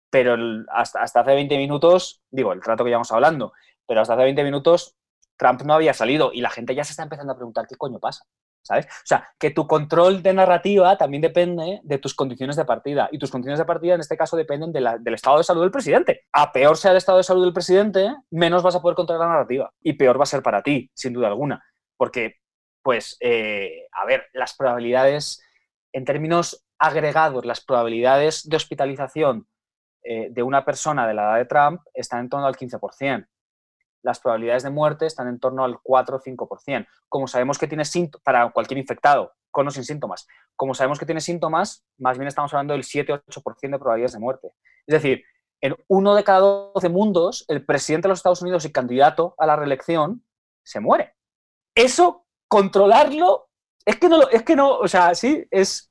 pero 0.09 0.35
hasta, 0.71 1.01
hasta 1.01 1.21
hace 1.21 1.35
20 1.35 1.57
minutos, 1.57 2.21
digo, 2.29 2.53
el 2.53 2.61
trato 2.61 2.83
que 2.83 2.89
llevamos 2.89 3.11
hablando, 3.11 3.53
pero 3.85 4.01
hasta 4.01 4.15
hace 4.15 4.23
20 4.23 4.43
minutos 4.43 4.95
Trump 5.37 5.61
no 5.61 5.73
había 5.73 5.93
salido 5.93 6.31
y 6.33 6.41
la 6.41 6.49
gente 6.49 6.75
ya 6.75 6.83
se 6.83 6.91
está 6.91 7.03
empezando 7.03 7.31
a 7.31 7.35
preguntar 7.35 7.65
qué 7.67 7.75
coño 7.75 7.99
pasa. 7.99 8.25
¿Sabes? 8.61 8.85
O 8.85 9.05
sea, 9.05 9.29
que 9.39 9.51
tu 9.51 9.67
control 9.67 10.21
de 10.21 10.33
narrativa 10.33 10.97
también 10.97 11.21
depende 11.21 11.79
de 11.83 11.97
tus 11.97 12.13
condiciones 12.13 12.55
de 12.55 12.65
partida. 12.65 13.09
Y 13.11 13.17
tus 13.17 13.31
condiciones 13.31 13.59
de 13.59 13.65
partida 13.65 13.95
en 13.95 14.01
este 14.01 14.17
caso 14.17 14.37
dependen 14.37 14.71
del 14.71 15.13
estado 15.13 15.37
de 15.37 15.43
salud 15.43 15.61
del 15.61 15.71
presidente. 15.71 16.25
A 16.31 16.51
peor 16.51 16.77
sea 16.77 16.91
el 16.91 16.97
estado 16.97 17.17
de 17.17 17.23
salud 17.23 17.43
del 17.43 17.53
presidente, 17.53 18.13
menos 18.29 18.61
vas 18.61 18.75
a 18.75 18.81
poder 18.81 18.95
controlar 18.95 19.27
la 19.27 19.33
narrativa. 19.33 19.71
Y 19.81 19.93
peor 19.93 20.19
va 20.19 20.23
a 20.23 20.27
ser 20.27 20.43
para 20.43 20.61
ti, 20.61 20.91
sin 20.93 21.13
duda 21.13 21.27
alguna. 21.27 21.63
Porque 21.97 22.35
pues, 22.81 23.17
eh, 23.19 23.87
a 23.91 24.05
ver, 24.05 24.27
las 24.33 24.55
probabilidades, 24.55 25.43
en 25.91 26.05
términos 26.05 26.65
agregados, 26.77 27.45
las 27.45 27.61
probabilidades 27.61 28.47
de 28.47 28.55
hospitalización 28.55 29.47
eh, 30.03 30.29
de 30.31 30.43
una 30.43 30.63
persona 30.63 31.07
de 31.07 31.13
la 31.13 31.23
edad 31.23 31.37
de 31.37 31.45
Trump 31.45 31.81
están 31.93 32.21
en 32.21 32.29
torno 32.29 32.47
al 32.47 32.55
15%. 32.55 33.27
Las 34.01 34.19
probabilidades 34.19 34.63
de 34.63 34.69
muerte 34.69 35.05
están 35.05 35.27
en 35.27 35.39
torno 35.39 35.63
al 35.63 35.79
4 35.81 36.17
o 36.17 36.19
5%. 36.19 36.87
Como 37.07 37.27
sabemos 37.27 37.57
que 37.57 37.67
tiene 37.67 37.85
síntomas, 37.85 38.23
para 38.23 38.49
cualquier 38.51 38.77
infectado, 38.77 39.33
con 39.51 39.67
o 39.67 39.71
sin 39.71 39.83
síntomas, 39.83 40.27
como 40.55 40.73
sabemos 40.73 40.99
que 40.99 41.05
tiene 41.05 41.21
síntomas, 41.21 41.85
más 41.97 42.17
bien 42.17 42.27
estamos 42.27 42.53
hablando 42.53 42.73
del 42.73 42.83
7 42.83 43.13
o 43.13 43.17
8% 43.17 43.71
de 43.71 43.79
probabilidades 43.79 44.13
de 44.13 44.19
muerte. 44.19 44.51
Es 44.85 44.93
decir, 44.93 45.23
en 45.61 45.75
uno 45.87 46.15
de 46.15 46.23
cada 46.23 46.39
12 46.39 46.89
mundos, 46.89 47.45
el 47.47 47.65
presidente 47.65 48.07
de 48.07 48.09
los 48.09 48.19
Estados 48.19 48.41
Unidos 48.41 48.65
y 48.65 48.71
candidato 48.71 49.35
a 49.37 49.45
la 49.45 49.55
reelección 49.55 50.23
se 50.63 50.79
muere. 50.79 51.15
Eso 51.75 52.25
controlarlo, 52.47 53.49
es 53.85 53.97
que 53.97 54.09
no, 54.09 54.27
es 54.29 54.43
que 54.43 54.55
no, 54.55 54.77
o 54.77 54.87
sea, 54.87 55.15
sí, 55.15 55.45
es, 55.51 55.88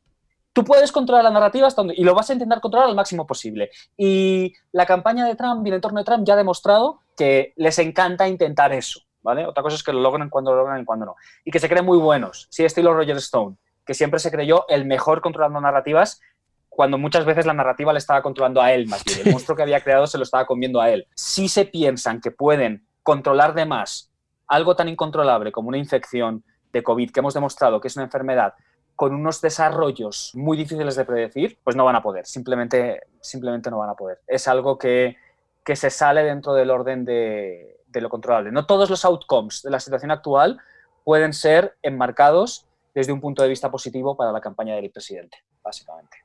tú 0.53 0.65
puedes 0.65 0.93
controlar 0.93 1.25
la 1.25 1.31
narrativa 1.31 1.69
y 1.95 2.05
lo 2.05 2.15
vas 2.15 2.31
a 2.31 2.33
intentar 2.33 2.61
controlar 2.61 2.89
al 2.89 2.97
máximo 2.97 3.27
posible. 3.27 3.71
Y 3.97 4.55
la 4.73 4.87
campaña 4.87 5.27
de 5.27 5.37
Trump 5.37 5.65
y 5.67 5.69
el 5.71 5.77
entorno 5.77 6.01
de 6.01 6.05
Trump 6.05 6.27
ya 6.27 6.35
ha 6.35 6.37
demostrado 6.37 7.01
que 7.17 7.53
les 7.57 7.79
encanta 7.79 8.29
intentar 8.29 8.73
eso. 8.73 9.01
Otra 9.23 9.63
cosa 9.63 9.77
es 9.77 9.83
que 9.83 9.93
lo 9.93 10.01
logran 10.01 10.31
cuando 10.31 10.53
lo 10.53 10.59
logran 10.59 10.81
y 10.81 10.85
cuando 10.85 11.07
no. 11.07 11.17
Y 11.45 11.51
que 11.51 11.59
se 11.59 11.69
creen 11.69 11.85
muy 11.85 11.99
buenos, 11.99 12.49
sí, 12.51 12.65
estilo 12.65 12.95
Roger 12.95 13.17
Stone, 13.19 13.57
que 13.85 13.95
siempre 13.95 14.21
se 14.21 14.31
creyó 14.31 14.65
el 14.69 14.87
mejor 14.87 15.21
controlando 15.21 15.61
narrativas 15.61 16.21
cuando 16.69 16.97
muchas 16.97 17.25
veces 17.25 17.45
la 17.45 17.55
narrativa 17.55 17.93
le 17.93 17.99
estaba 17.99 18.23
controlando 18.23 18.63
a 18.63 18.73
él 18.73 18.87
más 18.87 19.05
bien. 19.05 19.21
El 19.25 19.33
monstruo 19.33 19.57
que 19.57 19.63
había 19.63 19.83
creado 19.83 20.07
se 20.07 20.17
lo 20.17 20.25
estaba 20.25 20.47
comiendo 20.47 20.81
a 20.81 20.91
él. 20.91 21.09
Si 21.15 21.49
se 21.49 21.65
piensan 21.65 22.21
que 22.21 22.31
pueden 22.31 22.87
controlar 23.03 23.55
de 23.55 23.67
más 23.67 24.13
algo 24.47 24.77
tan 24.77 24.89
incontrolable 24.89 25.53
como 25.53 25.69
una 25.69 25.79
infección 25.79 26.45
de 26.73 26.83
COVID, 26.83 27.11
que 27.11 27.21
hemos 27.21 27.35
demostrado 27.35 27.81
que 27.81 27.89
es 27.89 27.97
una 27.97 28.05
enfermedad 28.05 28.55
con 28.99 29.15
unos 29.15 29.41
desarrollos 29.41 30.33
muy 30.35 30.57
difíciles 30.57 30.97
de 30.97 31.05
predecir, 31.05 31.57
pues 31.63 31.77
no 31.77 31.85
van 31.85 31.95
a 31.95 32.03
poder, 32.03 32.27
simplemente, 32.27 33.03
simplemente 33.21 33.71
no 33.71 33.79
van 33.79 33.91
a 33.91 33.95
poder. 33.95 34.19
Es 34.27 34.49
algo 34.49 34.77
que, 34.77 35.17
que 35.63 35.77
se 35.77 35.89
sale 35.89 36.25
dentro 36.25 36.53
del 36.53 36.69
orden 36.69 37.05
de, 37.05 37.79
de 37.87 38.01
lo 38.01 38.09
controlable. 38.09 38.51
No 38.51 38.67
todos 38.67 38.91
los 38.91 39.05
outcomes 39.05 39.63
de 39.63 39.71
la 39.71 39.79
situación 39.79 40.11
actual 40.11 40.59
pueden 41.05 41.33
ser 41.33 41.77
enmarcados 41.81 42.67
desde 42.93 43.13
un 43.13 43.21
punto 43.21 43.41
de 43.41 43.49
vista 43.49 43.71
positivo 43.71 44.17
para 44.17 44.33
la 44.33 44.41
campaña 44.41 44.75
del 44.75 44.91
presidente, 44.91 45.39
básicamente. 45.63 46.17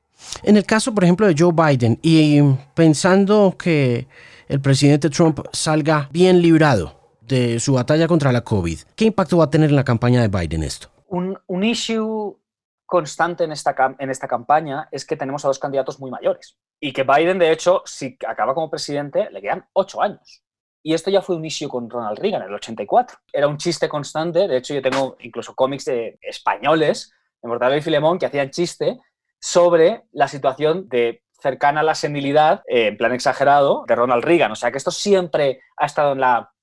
En 0.42 0.56
el 0.56 0.66
caso, 0.66 0.92
por 0.92 1.04
ejemplo, 1.04 1.28
de 1.28 1.36
Joe 1.38 1.52
Biden, 1.52 2.00
y 2.02 2.42
pensando 2.74 3.54
que 3.56 4.08
el 4.48 4.60
presidente 4.60 5.10
Trump 5.10 5.46
salga 5.52 6.08
bien 6.10 6.42
librado 6.42 6.98
de 7.20 7.60
su 7.60 7.74
batalla 7.74 8.08
contra 8.08 8.32
la 8.32 8.40
COVID. 8.40 8.80
¿Qué 8.96 9.04
impacto 9.04 9.38
va 9.38 9.44
a 9.44 9.50
tener 9.50 9.70
en 9.70 9.76
la 9.76 9.84
campaña 9.84 10.20
de 10.20 10.26
Biden 10.26 10.64
esto? 10.64 10.88
Un, 11.06 11.38
un 11.46 11.62
issue 11.62 12.36
constante 12.86 13.44
en 13.44 13.52
esta, 13.52 13.74
en 13.98 14.10
esta 14.10 14.28
campaña 14.28 14.88
es 14.90 15.04
que 15.04 15.16
tenemos 15.16 15.44
a 15.44 15.48
dos 15.48 15.58
candidatos 15.58 15.98
muy 16.00 16.10
mayores 16.10 16.58
y 16.80 16.92
que 16.92 17.02
Biden, 17.02 17.38
de 17.38 17.50
hecho, 17.50 17.82
si 17.86 18.16
acaba 18.26 18.54
como 18.54 18.70
presidente, 18.70 19.30
le 19.30 19.40
quedan 19.40 19.66
ocho 19.72 20.02
años. 20.02 20.42
Y 20.82 20.92
esto 20.92 21.10
ya 21.10 21.22
fue 21.22 21.36
un 21.36 21.44
issue 21.44 21.68
con 21.68 21.88
Ronald 21.88 22.18
Reagan 22.18 22.42
en 22.42 22.48
el 22.48 22.54
84. 22.54 23.18
Era 23.32 23.48
un 23.48 23.56
chiste 23.56 23.88
constante, 23.88 24.46
de 24.46 24.58
hecho 24.58 24.74
yo 24.74 24.82
tengo 24.82 25.16
incluso 25.20 25.54
cómics 25.54 25.86
de 25.86 26.18
españoles, 26.20 27.12
de 27.40 27.48
Mortadelo 27.48 27.78
y 27.78 27.82
Filemón, 27.82 28.18
que 28.18 28.26
hacían 28.26 28.50
chiste 28.50 29.00
sobre 29.40 30.04
la 30.12 30.28
situación 30.28 30.88
de 30.88 31.22
cercana 31.40 31.80
a 31.80 31.84
la 31.84 31.94
senilidad, 31.94 32.62
eh, 32.68 32.88
en 32.88 32.96
plan 32.96 33.12
exagerado, 33.12 33.84
de 33.86 33.94
Ronald 33.94 34.24
Reagan. 34.24 34.52
O 34.52 34.56
sea 34.56 34.70
que 34.70 34.78
esto 34.78 34.90
siempre 34.90 35.60
ha 35.76 35.86
estado 35.86 36.12
en 36.12 36.20
la 36.20 36.54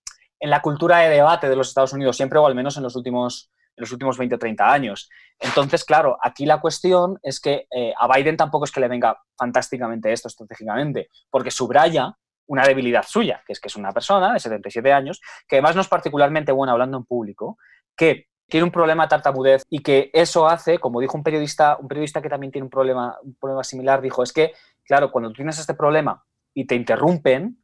en 0.42 0.50
la 0.50 0.62
cultura 0.62 0.98
de 0.98 1.10
debate 1.10 1.48
de 1.48 1.56
los 1.56 1.70
Estados 1.70 1.94
Unidos 1.94 2.18
siempre, 2.18 2.40
o 2.40 2.48
al 2.48 2.56
menos 2.56 2.76
en 2.76 2.84
los 2.84 2.96
últimos, 2.96 3.52
los 3.82 3.92
últimos 3.92 4.18
20 4.18 4.36
o 4.36 4.40
30 4.40 4.72
años. 4.72 5.10
Entonces, 5.40 5.84
claro, 5.84 6.18
aquí 6.22 6.46
la 6.46 6.62
cuestión 6.62 7.20
es 7.22 7.40
que 7.40 7.68
eh, 7.70 7.94
a 7.98 8.08
Biden 8.08 8.38
tampoco 8.38 8.66
es 8.66 8.72
que 8.72 8.80
le 8.80 8.88
venga 8.88 9.18
fantásticamente 9.38 10.12
esto 10.12 10.28
estratégicamente, 10.28 11.10
porque 11.30 11.52
subraya 11.52 12.16
una 12.48 12.64
debilidad 12.64 13.04
suya, 13.08 13.44
que 13.46 13.54
es 13.54 13.60
que 13.60 13.68
es 13.68 13.76
una 13.76 13.92
persona 13.92 14.34
de 14.34 14.40
77 14.40 14.92
años, 14.92 15.22
que 15.48 15.58
además 15.58 15.76
no 15.76 15.82
es 15.82 15.88
particularmente 15.88 16.52
buena 16.52 16.74
hablando 16.74 16.98
en 16.98 17.06
público, 17.06 17.58
que 17.96 18.28
tiene 18.48 18.66
un 18.66 18.72
problema 18.72 19.04
de 19.04 19.10
tartamudez 19.10 19.64
y 19.70 19.80
que 19.80 20.12
eso 20.14 20.48
hace, 20.48 20.78
como 20.78 21.00
dijo 21.00 21.16
un 21.16 21.24
periodista, 21.24 21.78
un 21.80 21.88
periodista 21.88 22.22
que 22.22 22.30
también 22.30 22.52
tiene 22.52 22.66
un 22.66 22.70
problema, 22.70 23.18
un 23.24 23.36
problema 23.36 23.64
similar, 23.64 24.02
dijo, 24.02 24.22
es 24.24 24.34
que, 24.34 24.54
claro, 24.84 25.12
cuando 25.12 25.30
tú 25.30 25.36
tienes 25.36 25.58
este 25.58 25.74
problema 25.74 26.24
y 26.54 26.66
te 26.66 26.76
interrumpen, 26.76 27.58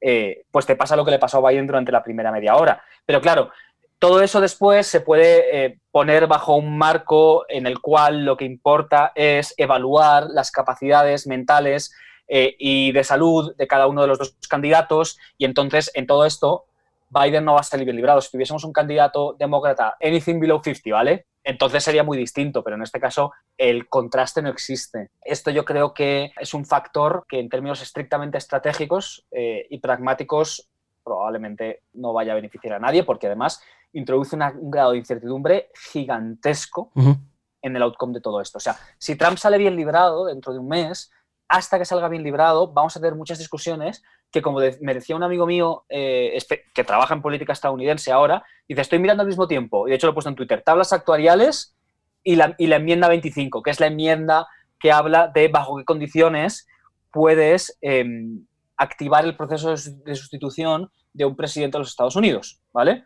eh, 0.00 0.44
pues 0.52 0.64
te 0.64 0.76
pasa 0.76 0.94
lo 0.94 1.04
que 1.04 1.10
le 1.10 1.18
pasó 1.18 1.44
a 1.44 1.50
Biden 1.50 1.66
durante 1.66 1.90
la 1.90 2.04
primera 2.04 2.30
media 2.30 2.54
hora. 2.54 2.80
Pero 3.04 3.20
claro, 3.20 3.50
Todo 3.98 4.22
eso 4.22 4.40
después 4.40 4.86
se 4.86 5.00
puede 5.00 5.64
eh, 5.66 5.78
poner 5.90 6.28
bajo 6.28 6.54
un 6.54 6.78
marco 6.78 7.44
en 7.48 7.66
el 7.66 7.80
cual 7.80 8.24
lo 8.24 8.36
que 8.36 8.44
importa 8.44 9.10
es 9.16 9.54
evaluar 9.56 10.28
las 10.28 10.52
capacidades 10.52 11.26
mentales 11.26 11.92
eh, 12.28 12.54
y 12.58 12.92
de 12.92 13.02
salud 13.02 13.56
de 13.56 13.66
cada 13.66 13.88
uno 13.88 14.02
de 14.02 14.08
los 14.08 14.18
dos 14.18 14.36
candidatos 14.48 15.18
y 15.36 15.46
entonces 15.46 15.90
en 15.94 16.06
todo 16.06 16.26
esto 16.26 16.66
Biden 17.10 17.44
no 17.44 17.54
va 17.54 17.60
a 17.60 17.64
salir 17.64 17.92
librado. 17.92 18.20
Si 18.20 18.30
tuviésemos 18.30 18.64
un 18.64 18.72
candidato 18.72 19.34
demócrata, 19.38 19.96
anything 20.00 20.38
below 20.38 20.60
50, 20.62 20.94
¿vale? 20.94 21.26
Entonces 21.42 21.82
sería 21.82 22.04
muy 22.04 22.18
distinto, 22.18 22.62
pero 22.62 22.76
en 22.76 22.82
este 22.82 23.00
caso 23.00 23.32
el 23.56 23.88
contraste 23.88 24.42
no 24.42 24.50
existe. 24.50 25.10
Esto 25.22 25.50
yo 25.50 25.64
creo 25.64 25.94
que 25.94 26.32
es 26.38 26.52
un 26.52 26.66
factor 26.66 27.24
que 27.28 27.40
en 27.40 27.48
términos 27.48 27.80
estrictamente 27.80 28.38
estratégicos 28.38 29.26
eh, 29.30 29.66
y 29.70 29.78
pragmáticos 29.78 30.68
probablemente 31.02 31.80
no 31.94 32.12
vaya 32.12 32.32
a 32.32 32.34
beneficiar 32.34 32.74
a 32.74 32.78
nadie, 32.78 33.02
porque 33.02 33.26
además 33.26 33.62
introduce 33.92 34.36
un 34.36 34.70
grado 34.70 34.92
de 34.92 34.98
incertidumbre 34.98 35.70
gigantesco 35.92 36.92
en 37.62 37.76
el 37.76 37.82
outcome 37.82 38.14
de 38.14 38.20
todo 38.20 38.40
esto. 38.40 38.58
O 38.58 38.60
sea, 38.60 38.76
si 38.98 39.16
Trump 39.16 39.38
sale 39.38 39.58
bien 39.58 39.76
librado 39.76 40.26
dentro 40.26 40.52
de 40.52 40.58
un 40.58 40.68
mes, 40.68 41.10
hasta 41.48 41.78
que 41.78 41.84
salga 41.84 42.08
bien 42.08 42.22
librado, 42.22 42.72
vamos 42.72 42.96
a 42.96 43.00
tener 43.00 43.14
muchas 43.14 43.38
discusiones 43.38 44.02
que, 44.30 44.42
como 44.42 44.60
me 44.80 44.94
decía 44.94 45.16
un 45.16 45.22
amigo 45.22 45.46
mío 45.46 45.84
eh, 45.88 46.38
que 46.74 46.84
trabaja 46.84 47.14
en 47.14 47.22
política 47.22 47.54
estadounidense 47.54 48.12
ahora, 48.12 48.44
dice, 48.68 48.82
estoy 48.82 48.98
mirando 48.98 49.22
al 49.22 49.28
mismo 49.28 49.48
tiempo, 49.48 49.86
y 49.86 49.90
de 49.90 49.96
hecho 49.96 50.06
lo 50.06 50.10
he 50.10 50.14
puesto 50.14 50.28
en 50.28 50.36
Twitter, 50.36 50.62
tablas 50.62 50.92
actuariales 50.92 51.74
y 52.22 52.36
la, 52.36 52.54
y 52.58 52.66
la 52.66 52.76
enmienda 52.76 53.08
25, 53.08 53.62
que 53.62 53.70
es 53.70 53.80
la 53.80 53.86
enmienda 53.86 54.46
que 54.78 54.92
habla 54.92 55.28
de 55.28 55.48
bajo 55.48 55.76
qué 55.76 55.84
condiciones 55.84 56.66
puedes 57.10 57.78
em, 57.80 58.46
activar 58.76 59.24
el 59.24 59.36
proceso 59.36 59.70
de 59.70 60.14
sustitución 60.14 60.90
de 61.14 61.24
un 61.24 61.34
presidente 61.34 61.76
de 61.76 61.80
los 61.80 61.88
Estados 61.88 62.16
Unidos, 62.16 62.60
¿vale? 62.72 63.04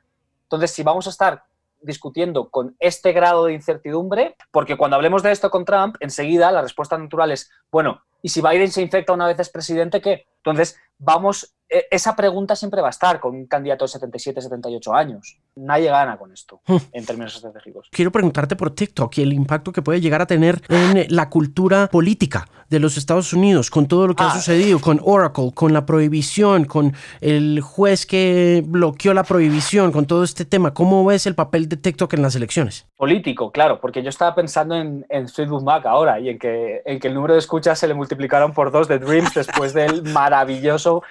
Entonces, 0.52 0.76
si 0.76 0.82
vamos 0.82 1.06
a 1.06 1.10
estar 1.10 1.44
discutiendo 1.80 2.50
con 2.50 2.76
este 2.78 3.12
grado 3.12 3.46
de 3.46 3.54
incertidumbre, 3.54 4.36
porque 4.50 4.76
cuando 4.76 4.96
hablemos 4.96 5.22
de 5.22 5.32
esto 5.32 5.50
con 5.50 5.64
Trump, 5.64 5.96
enseguida 6.00 6.52
la 6.52 6.60
respuesta 6.60 6.98
natural 6.98 7.32
es, 7.32 7.50
bueno, 7.70 8.02
¿y 8.20 8.28
si 8.28 8.42
Biden 8.42 8.70
se 8.70 8.82
infecta 8.82 9.14
una 9.14 9.26
vez 9.26 9.38
es 9.38 9.48
presidente, 9.48 10.02
qué? 10.02 10.26
Entonces, 10.36 10.78
vamos, 10.98 11.54
esa 11.90 12.14
pregunta 12.14 12.54
siempre 12.56 12.80
va 12.80 12.88
a 12.88 12.90
estar 12.90 13.20
con 13.20 13.35
un 13.35 13.46
candidato 13.46 13.85
de 13.85 13.88
77, 13.88 14.42
78 14.42 14.94
años. 14.94 15.38
Nadie 15.56 15.88
gana 15.88 16.16
con 16.16 16.32
esto 16.32 16.61
hmm. 16.66 16.76
en 16.92 17.06
términos 17.06 17.35
estratégicos. 17.35 17.88
Quiero 17.90 18.11
preguntarte 18.11 18.56
por 18.56 18.74
TikTok 18.74 19.18
y 19.18 19.22
el 19.22 19.32
impacto 19.32 19.72
que 19.72 19.82
puede 19.82 20.00
llegar 20.00 20.22
a 20.22 20.26
tener 20.26 20.62
en 20.68 21.06
la 21.08 21.28
cultura 21.28 21.88
política 21.88 22.46
de 22.72 22.80
los 22.80 22.96
Estados 22.96 23.32
Unidos, 23.32 23.70
con 23.70 23.87
todo 23.87 24.06
lo 24.06 24.16
que 24.16 24.22
ha 24.22 24.28
ah. 24.28 24.35
sucedido, 24.35 24.80
con 24.80 24.98
Oracle, 25.04 25.52
con 25.54 25.72
la 25.72 25.85
prohibición, 25.85 26.64
con 26.64 26.94
el 27.20 27.61
juez 27.61 28.06
que 28.06 28.64
bloqueó 28.66 29.12
la 29.12 29.24
prohibición, 29.24 29.92
con 29.92 30.06
todo 30.06 30.24
este 30.24 30.46
tema. 30.46 30.72
¿Cómo 30.72 31.04
ves 31.04 31.26
el 31.26 31.35
papel 31.35 31.68
de 31.68 31.76
TikTok 31.76 32.14
en 32.14 32.22
las 32.22 32.35
elecciones? 32.35 32.87
Político, 32.96 33.52
claro, 33.52 33.78
porque 33.80 34.02
yo 34.02 34.08
estaba 34.08 34.35
pensando 34.35 34.74
en, 34.74 35.04
en 35.11 35.28
Facebook 35.28 35.62
Mac 35.62 35.85
ahora 35.85 36.18
y 36.18 36.30
en 36.30 36.38
que, 36.38 36.80
en 36.87 36.98
que 36.98 37.08
el 37.08 37.14
número 37.14 37.35
de 37.35 37.40
escuchas 37.40 37.78
se 37.78 37.87
le 37.87 37.94
multiplicaron 37.94 38.52
por 38.52 38.70
dos 38.72 38.88
de 38.88 38.98
Dreams 38.98 39.35
después 39.35 39.74
del 39.74 40.02
maravilloso, 40.04 41.02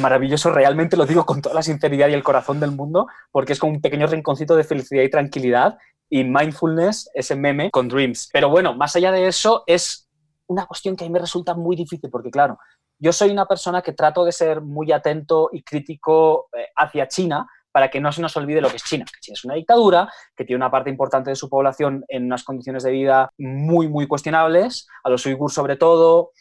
maravilloso 0.00 0.50
realmente 0.50 0.96
lo 0.96 1.06
digo 1.06 1.24
con 1.24 1.42
toda 1.42 1.54
la 1.54 1.62
sinceridad 1.62 2.08
y 2.08 2.14
el 2.14 2.22
corazón 2.22 2.60
del 2.60 2.72
mundo, 2.72 3.06
porque 3.30 3.52
es 3.52 3.58
como 3.58 3.72
un 3.72 3.80
pequeño 3.80 4.06
rinconcito 4.06 4.56
de 4.56 4.64
felicidad 4.64 5.02
y 5.02 5.10
tranquilidad 5.10 5.78
y 6.08 6.24
mindfulness, 6.24 7.10
ese 7.14 7.36
meme 7.36 7.70
con 7.70 7.88
Dreams. 7.88 8.30
Pero 8.32 8.48
bueno, 8.50 8.74
más 8.74 8.96
allá 8.96 9.12
de 9.12 9.26
eso, 9.26 9.62
es 9.66 10.08
una 10.48 10.66
cuestión 10.66 10.96
que 10.96 11.04
a 11.04 11.06
mí 11.06 11.12
me 11.12 11.20
resulta 11.20 11.54
muy 11.54 11.76
difícil, 11.76 12.10
porque 12.10 12.30
claro, 12.30 12.58
yo 12.98 13.12
soy 13.12 13.30
una 13.30 13.46
persona 13.46 13.80
que 13.82 13.92
trato 13.92 14.24
de 14.24 14.32
ser 14.32 14.60
muy 14.60 14.90
atento 14.92 15.48
y 15.52 15.62
crítico 15.62 16.48
eh, 16.52 16.66
hacia 16.76 17.06
China, 17.08 17.46
para 17.72 17.88
que 17.88 18.00
no 18.00 18.10
se 18.12 18.20
nos 18.20 18.36
olvide 18.36 18.60
lo 18.60 18.68
que 18.68 18.76
es 18.76 18.84
China. 18.84 19.04
China 19.20 19.34
es 19.34 19.44
una 19.44 19.54
dictadura 19.54 20.12
que 20.36 20.44
tiene 20.44 20.56
una 20.56 20.70
parte 20.70 20.90
importante 20.90 21.30
de 21.30 21.36
su 21.36 21.48
población 21.48 22.04
en 22.08 22.24
unas 22.24 22.42
condiciones 22.42 22.82
de 22.82 22.90
vida 22.90 23.30
muy, 23.38 23.88
muy 23.88 24.06
cuestionables, 24.06 24.88
a 25.04 25.10
los 25.10 25.24
uigures 25.26 25.54
sobre 25.54 25.76
todo, 25.76 26.32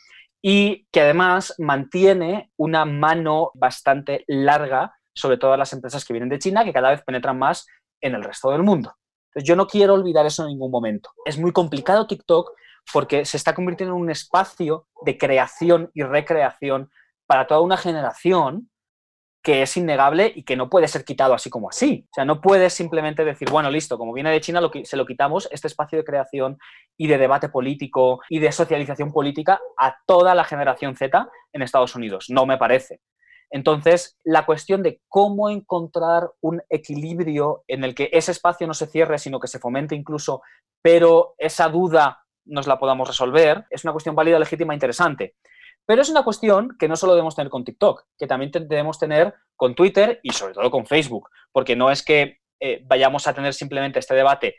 y 0.41 0.87
que 0.91 1.01
además 1.01 1.53
mantiene 1.57 2.51
una 2.57 2.85
mano 2.85 3.51
bastante 3.53 4.23
larga 4.27 4.95
sobre 5.13 5.37
todas 5.37 5.59
las 5.59 5.73
empresas 5.73 6.05
que 6.05 6.13
vienen 6.13 6.29
de 6.29 6.39
China, 6.39 6.63
que 6.63 6.73
cada 6.73 6.91
vez 6.91 7.01
penetran 7.03 7.37
más 7.37 7.67
en 8.01 8.15
el 8.15 8.23
resto 8.23 8.51
del 8.51 8.63
mundo. 8.63 8.95
Entonces, 9.29 9.47
yo 9.47 9.55
no 9.55 9.67
quiero 9.67 9.93
olvidar 9.93 10.25
eso 10.25 10.43
en 10.43 10.49
ningún 10.49 10.71
momento. 10.71 11.11
Es 11.25 11.37
muy 11.37 11.51
complicado 11.51 12.07
TikTok 12.07 12.51
porque 12.91 13.25
se 13.25 13.37
está 13.37 13.53
convirtiendo 13.53 13.95
en 13.95 14.01
un 14.01 14.09
espacio 14.09 14.87
de 15.05 15.17
creación 15.17 15.91
y 15.93 16.03
recreación 16.03 16.89
para 17.27 17.45
toda 17.45 17.61
una 17.61 17.77
generación 17.77 18.69
que 19.41 19.61
es 19.61 19.77
innegable 19.77 20.31
y 20.35 20.43
que 20.43 20.57
no 20.57 20.69
puede 20.69 20.87
ser 20.87 21.05
quitado 21.05 21.33
así 21.33 21.49
como 21.49 21.69
así. 21.69 22.05
O 22.11 22.13
sea, 22.13 22.25
no 22.25 22.41
puedes 22.41 22.73
simplemente 22.73 23.23
decir, 23.23 23.49
bueno, 23.49 23.71
listo, 23.71 23.97
como 23.97 24.13
viene 24.13 24.31
de 24.31 24.41
China, 24.41 24.59
lo 24.59 24.69
que, 24.69 24.85
se 24.85 24.97
lo 24.97 25.05
quitamos, 25.05 25.47
este 25.51 25.67
espacio 25.67 25.97
de 25.97 26.03
creación 26.03 26.57
y 26.97 27.07
de 27.07 27.17
debate 27.17 27.49
político 27.49 28.19
y 28.29 28.39
de 28.39 28.51
socialización 28.51 29.13
política 29.13 29.59
a 29.77 29.95
toda 30.05 30.35
la 30.35 30.43
generación 30.43 30.95
Z 30.95 31.29
en 31.53 31.61
Estados 31.61 31.95
Unidos. 31.95 32.25
No 32.29 32.45
me 32.45 32.57
parece. 32.57 32.99
Entonces, 33.51 34.17
la 34.23 34.45
cuestión 34.45 34.83
de 34.83 35.01
cómo 35.07 35.49
encontrar 35.49 36.29
un 36.41 36.61
equilibrio 36.69 37.63
en 37.67 37.83
el 37.83 37.95
que 37.95 38.09
ese 38.11 38.31
espacio 38.31 38.67
no 38.67 38.73
se 38.73 38.87
cierre, 38.87 39.17
sino 39.17 39.39
que 39.39 39.47
se 39.47 39.59
fomente 39.59 39.95
incluso, 39.95 40.41
pero 40.83 41.33
esa 41.37 41.67
duda 41.69 42.19
nos 42.45 42.67
la 42.67 42.77
podamos 42.77 43.07
resolver, 43.07 43.65
es 43.69 43.83
una 43.83 43.93
cuestión 43.93 44.15
válida, 44.15 44.37
legítima 44.37 44.73
e 44.73 44.75
interesante. 44.75 45.35
Pero 45.89 46.03
es 46.03 46.09
una 46.11 46.21
cuestión 46.21 46.75
que 46.77 46.87
no 46.87 46.95
solo 46.95 47.13
debemos 47.13 47.35
tener 47.35 47.49
con 47.49 47.63
TikTok, 47.63 48.03
que 48.15 48.27
también 48.27 48.51
debemos 48.51 48.99
tener 48.99 49.33
con 49.55 49.73
Twitter 49.73 50.19
y 50.21 50.29
sobre 50.29 50.53
todo 50.53 50.69
con 50.69 50.85
Facebook, 50.85 51.31
porque 51.51 51.75
no 51.75 51.89
es 51.89 52.05
que 52.05 52.41
eh, 52.59 52.83
vayamos 52.85 53.25
a 53.25 53.33
tener 53.33 53.55
simplemente 53.55 53.97
este 53.97 54.13
debate 54.13 54.55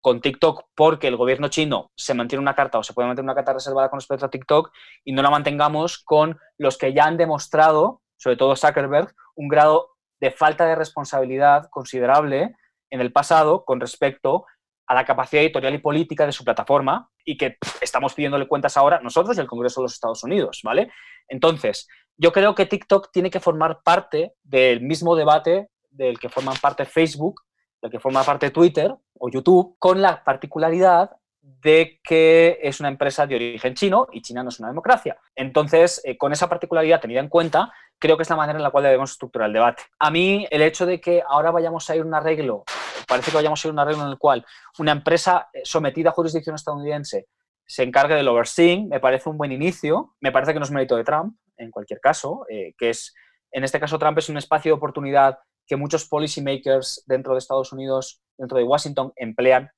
con 0.00 0.20
TikTok 0.20 0.66
porque 0.76 1.08
el 1.08 1.16
gobierno 1.16 1.48
chino 1.48 1.90
se 1.96 2.14
mantiene 2.14 2.42
una 2.42 2.54
carta 2.54 2.78
o 2.78 2.84
se 2.84 2.92
puede 2.92 3.08
mantener 3.08 3.24
una 3.24 3.34
carta 3.34 3.54
reservada 3.54 3.90
con 3.90 3.98
respecto 3.98 4.26
a 4.26 4.30
TikTok 4.30 4.70
y 5.04 5.10
no 5.10 5.20
la 5.20 5.30
mantengamos 5.30 5.98
con 5.98 6.38
los 6.58 6.78
que 6.78 6.92
ya 6.92 7.06
han 7.06 7.16
demostrado, 7.16 8.02
sobre 8.16 8.36
todo 8.36 8.54
Zuckerberg, 8.54 9.12
un 9.34 9.48
grado 9.48 9.96
de 10.20 10.30
falta 10.30 10.64
de 10.64 10.76
responsabilidad 10.76 11.68
considerable 11.70 12.54
en 12.90 13.00
el 13.00 13.10
pasado 13.10 13.64
con 13.64 13.80
respecto 13.80 14.46
a 14.86 14.94
la 14.94 15.04
capacidad 15.04 15.42
editorial 15.42 15.74
y 15.74 15.78
política 15.78 16.24
de 16.24 16.30
su 16.30 16.44
plataforma 16.44 17.10
y 17.28 17.36
que 17.36 17.58
estamos 17.82 18.14
pidiéndole 18.14 18.48
cuentas 18.48 18.78
ahora 18.78 19.00
nosotros 19.00 19.36
y 19.36 19.40
el 19.40 19.46
Congreso 19.46 19.82
de 19.82 19.84
los 19.84 19.92
Estados 19.92 20.24
Unidos, 20.24 20.62
¿vale? 20.64 20.90
Entonces, 21.28 21.86
yo 22.16 22.32
creo 22.32 22.54
que 22.54 22.64
TikTok 22.64 23.10
tiene 23.12 23.30
que 23.30 23.38
formar 23.38 23.82
parte 23.82 24.32
del 24.42 24.80
mismo 24.80 25.14
debate 25.14 25.68
del 25.90 26.18
que 26.18 26.30
forman 26.30 26.56
parte 26.56 26.86
Facebook, 26.86 27.42
del 27.82 27.90
que 27.90 28.00
forma 28.00 28.24
parte 28.24 28.50
Twitter 28.50 28.94
o 29.18 29.28
YouTube, 29.28 29.76
con 29.78 30.00
la 30.00 30.24
particularidad 30.24 31.10
de 31.42 32.00
que 32.02 32.58
es 32.62 32.80
una 32.80 32.88
empresa 32.88 33.26
de 33.26 33.34
origen 33.34 33.74
chino 33.74 34.06
y 34.10 34.22
China 34.22 34.42
no 34.42 34.48
es 34.48 34.58
una 34.58 34.68
democracia. 34.68 35.18
Entonces, 35.34 36.00
eh, 36.04 36.16
con 36.16 36.32
esa 36.32 36.48
particularidad 36.48 37.02
tenida 37.02 37.20
en 37.20 37.28
cuenta, 37.28 37.70
creo 37.98 38.16
que 38.16 38.22
es 38.22 38.30
la 38.30 38.36
manera 38.36 38.58
en 38.58 38.62
la 38.62 38.70
cual 38.70 38.84
debemos 38.84 39.12
estructurar 39.12 39.48
el 39.48 39.54
debate. 39.54 39.82
A 39.98 40.10
mí, 40.10 40.46
el 40.50 40.62
hecho 40.62 40.86
de 40.86 41.00
que 41.00 41.22
ahora 41.26 41.50
vayamos 41.50 41.88
a 41.90 41.96
ir 41.96 42.02
a 42.02 42.04
un 42.04 42.14
arreglo 42.14 42.64
parece 43.08 43.30
que 43.30 43.36
vayamos 43.36 43.64
a 43.64 43.68
ir 43.68 43.70
a 43.70 43.72
un 43.72 43.78
arreglo 43.78 44.04
en 44.04 44.10
el 44.10 44.18
cual 44.18 44.46
una 44.78 44.92
empresa 44.92 45.48
eh, 45.52 45.62
sometida 45.64 46.10
a 46.10 46.12
jurisdicción 46.12 46.54
estadounidense 46.54 47.26
se 47.66 47.82
encargue 47.82 48.14
del 48.14 48.28
overseeing, 48.28 48.88
me 48.88 49.00
parece 49.00 49.28
un 49.28 49.36
buen 49.36 49.52
inicio, 49.52 50.14
me 50.20 50.32
parece 50.32 50.52
que 50.52 50.58
no 50.58 50.64
es 50.64 50.70
mérito 50.70 50.96
de 50.96 51.04
Trump, 51.04 51.36
en 51.56 51.70
cualquier 51.70 52.00
caso, 52.00 52.46
eh, 52.48 52.74
que 52.78 52.90
es, 52.90 53.14
en 53.50 53.64
este 53.64 53.80
caso 53.80 53.98
Trump 53.98 54.16
es 54.18 54.28
un 54.28 54.38
espacio 54.38 54.70
de 54.70 54.76
oportunidad 54.76 55.38
que 55.66 55.76
muchos 55.76 56.08
policymakers 56.08 57.04
dentro 57.06 57.34
de 57.34 57.40
Estados 57.40 57.72
Unidos, 57.72 58.22
dentro 58.38 58.56
de 58.56 58.64
Washington, 58.64 59.12
emplean 59.16 59.70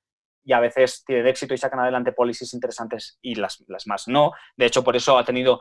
y 0.45 0.53
a 0.53 0.61
veces 0.61 1.05
tienen 1.05 1.27
éxito 1.27 1.53
y 1.53 1.59
sacan 1.59 1.81
adelante 1.81 2.13
policies 2.13 2.55
interesantes 2.55 3.19
y 3.21 3.35
las, 3.35 3.63
las 3.67 3.87
más 3.89 4.07
no. 4.07 4.33
De 4.57 4.67
hecho, 4.67 4.85
por 4.85 4.95
eso 4.95 5.19
ha 5.19 5.25
tenido 5.25 5.61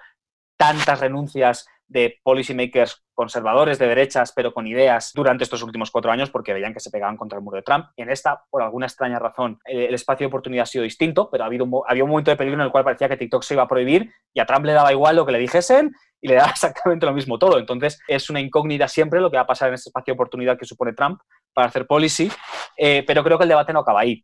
tantas 0.56 1.00
renuncias 1.00 1.68
de 1.90 2.20
policymakers 2.24 3.04
conservadores 3.14 3.80
de 3.80 3.88
derechas, 3.88 4.32
pero 4.34 4.54
con 4.54 4.68
ideas 4.68 5.12
durante 5.14 5.44
estos 5.44 5.62
últimos 5.64 5.92
cuatro 5.92 6.12
años, 6.12 6.30
porque 6.30 6.54
veían 6.54 6.74
que 6.74 6.80
se 6.80 6.92
pegaban 6.92 7.18
contra 7.18 7.38
el 7.38 7.44
muro 7.44 7.58
de 7.58 7.64
Trump. 7.64 7.88
En 7.98 8.10
esta, 8.10 8.44
por 8.50 8.62
alguna 8.62 8.86
extraña 8.86 9.20
razón, 9.20 9.60
el 9.66 9.94
espacio 9.94 10.26
de 10.26 10.28
oportunidad 10.28 10.64
ha 10.64 10.68
sido 10.68 10.84
distinto, 10.84 11.30
pero 11.30 11.44
ha 11.44 11.48
habido 11.48 11.66
un, 11.66 11.82
había 11.88 12.04
un 12.04 12.12
momento 12.12 12.32
de 12.32 12.38
peligro 12.38 12.60
en 12.62 12.66
el 12.66 12.72
cual 12.72 12.84
parecía 12.84 13.10
que 13.10 13.18
TikTok 13.18 13.44
se 13.44 13.56
iba 13.56 13.64
a 13.64 13.68
prohibir 13.68 14.10
y 14.34 14.40
a 14.40 14.46
Trump 14.46 14.66
le 14.66 14.74
daba 14.74 14.94
igual 14.94 15.16
lo 15.16 15.26
que 15.26 15.32
le 15.32 15.40
dijesen 15.40 15.92
y 16.22 16.28
le 16.28 16.36
daba 16.36 16.50
exactamente 16.52 17.06
lo 17.06 17.14
mismo 17.14 17.40
todo. 17.40 17.58
Entonces, 17.58 18.00
es 18.08 18.30
una 18.30 18.40
incógnita 18.40 18.88
siempre 18.88 19.20
lo 19.20 19.32
que 19.32 19.38
va 19.38 19.44
a 19.44 19.48
pasar 19.48 19.70
en 19.70 19.74
este 19.74 19.90
espacio 19.90 20.14
de 20.14 20.16
oportunidad 20.16 20.58
que 20.58 20.66
supone 20.66 20.94
Trump 20.94 21.20
para 21.54 21.68
hacer 21.68 21.88
policy, 21.88 22.32
eh, 22.78 23.04
pero 23.06 23.24
creo 23.24 23.38
que 23.38 23.44
el 23.44 23.50
debate 23.50 23.74
no 23.74 23.80
acaba 23.80 24.02
ahí 24.02 24.24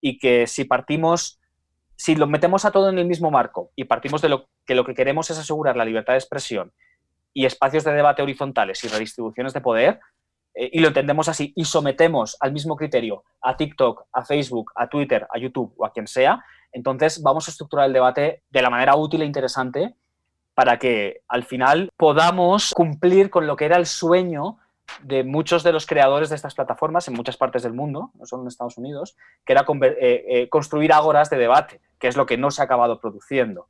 y 0.00 0.18
que 0.18 0.46
si 0.46 0.64
partimos 0.64 1.40
si 1.96 2.14
lo 2.14 2.26
metemos 2.26 2.66
a 2.66 2.70
todo 2.70 2.90
en 2.90 2.98
el 2.98 3.06
mismo 3.06 3.30
marco 3.30 3.72
y 3.74 3.84
partimos 3.84 4.20
de 4.20 4.28
lo 4.28 4.50
que 4.66 4.74
lo 4.74 4.84
que 4.84 4.92
queremos 4.92 5.30
es 5.30 5.38
asegurar 5.38 5.76
la 5.76 5.84
libertad 5.86 6.12
de 6.12 6.18
expresión 6.18 6.72
y 7.36 7.44
espacios 7.44 7.84
de 7.84 7.92
debate 7.92 8.22
horizontales 8.22 8.82
y 8.82 8.88
redistribuciones 8.88 9.52
de 9.52 9.60
poder, 9.60 10.00
eh, 10.54 10.70
y 10.72 10.80
lo 10.80 10.88
entendemos 10.88 11.28
así, 11.28 11.52
y 11.54 11.66
sometemos 11.66 12.34
al 12.40 12.50
mismo 12.50 12.76
criterio 12.76 13.24
a 13.42 13.58
TikTok, 13.58 14.06
a 14.10 14.24
Facebook, 14.24 14.72
a 14.74 14.88
Twitter, 14.88 15.26
a 15.30 15.38
YouTube 15.38 15.74
o 15.76 15.84
a 15.84 15.92
quien 15.92 16.06
sea, 16.06 16.42
entonces 16.72 17.22
vamos 17.22 17.46
a 17.46 17.50
estructurar 17.50 17.88
el 17.88 17.92
debate 17.92 18.42
de 18.48 18.62
la 18.62 18.70
manera 18.70 18.96
útil 18.96 19.20
e 19.20 19.26
interesante 19.26 19.94
para 20.54 20.78
que 20.78 21.20
al 21.28 21.44
final 21.44 21.90
podamos 21.98 22.72
cumplir 22.72 23.28
con 23.28 23.46
lo 23.46 23.54
que 23.54 23.66
era 23.66 23.76
el 23.76 23.84
sueño 23.84 24.56
de 25.02 25.22
muchos 25.22 25.62
de 25.62 25.72
los 25.72 25.84
creadores 25.84 26.30
de 26.30 26.36
estas 26.36 26.54
plataformas 26.54 27.06
en 27.06 27.14
muchas 27.14 27.36
partes 27.36 27.64
del 27.64 27.74
mundo, 27.74 28.12
no 28.14 28.24
solo 28.24 28.44
en 28.44 28.48
Estados 28.48 28.78
Unidos, 28.78 29.14
que 29.44 29.52
era 29.52 29.66
eh, 29.82 30.24
eh, 30.26 30.48
construir 30.48 30.94
ágoras 30.94 31.28
de 31.28 31.36
debate, 31.36 31.82
que 31.98 32.08
es 32.08 32.16
lo 32.16 32.24
que 32.24 32.38
no 32.38 32.50
se 32.50 32.62
ha 32.62 32.64
acabado 32.64 32.98
produciendo. 32.98 33.68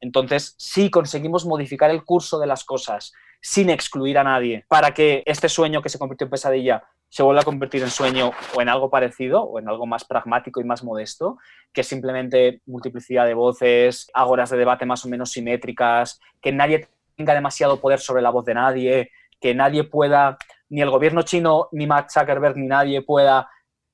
Entonces, 0.00 0.54
si 0.58 0.90
conseguimos 0.90 1.46
modificar 1.46 1.90
el 1.90 2.04
curso 2.04 2.38
de 2.38 2.46
las 2.46 2.64
cosas 2.64 3.12
sin 3.40 3.70
excluir 3.70 4.18
a 4.18 4.24
nadie 4.24 4.64
para 4.68 4.92
que 4.92 5.22
este 5.26 5.48
sueño 5.48 5.82
que 5.82 5.88
se 5.88 5.98
convirtió 5.98 6.24
en 6.24 6.30
pesadilla 6.30 6.82
se 7.08 7.22
vuelva 7.22 7.40
a 7.40 7.44
convertir 7.44 7.82
en 7.82 7.90
sueño 7.90 8.32
o 8.54 8.60
en 8.60 8.68
algo 8.68 8.90
parecido 8.90 9.42
o 9.42 9.58
en 9.58 9.68
algo 9.68 9.86
más 9.86 10.04
pragmático 10.04 10.60
y 10.60 10.64
más 10.64 10.84
modesto, 10.84 11.38
que 11.72 11.82
simplemente 11.82 12.60
multiplicidad 12.66 13.26
de 13.26 13.34
voces, 13.34 14.10
ágoras 14.12 14.50
de 14.50 14.58
debate 14.58 14.84
más 14.84 15.04
o 15.04 15.08
menos 15.08 15.30
simétricas, 15.30 16.20
que 16.42 16.52
nadie 16.52 16.88
tenga 17.16 17.34
demasiado 17.34 17.80
poder 17.80 17.98
sobre 17.98 18.22
la 18.22 18.30
voz 18.30 18.44
de 18.44 18.54
nadie, 18.54 19.10
que 19.40 19.54
nadie 19.54 19.84
pueda, 19.84 20.36
ni 20.68 20.82
el 20.82 20.90
gobierno 20.90 21.22
chino, 21.22 21.68
ni 21.72 21.86
Mark 21.86 22.10
Zuckerberg, 22.10 22.56
ni 22.56 22.66
nadie 22.66 23.00
pueda 23.02 23.48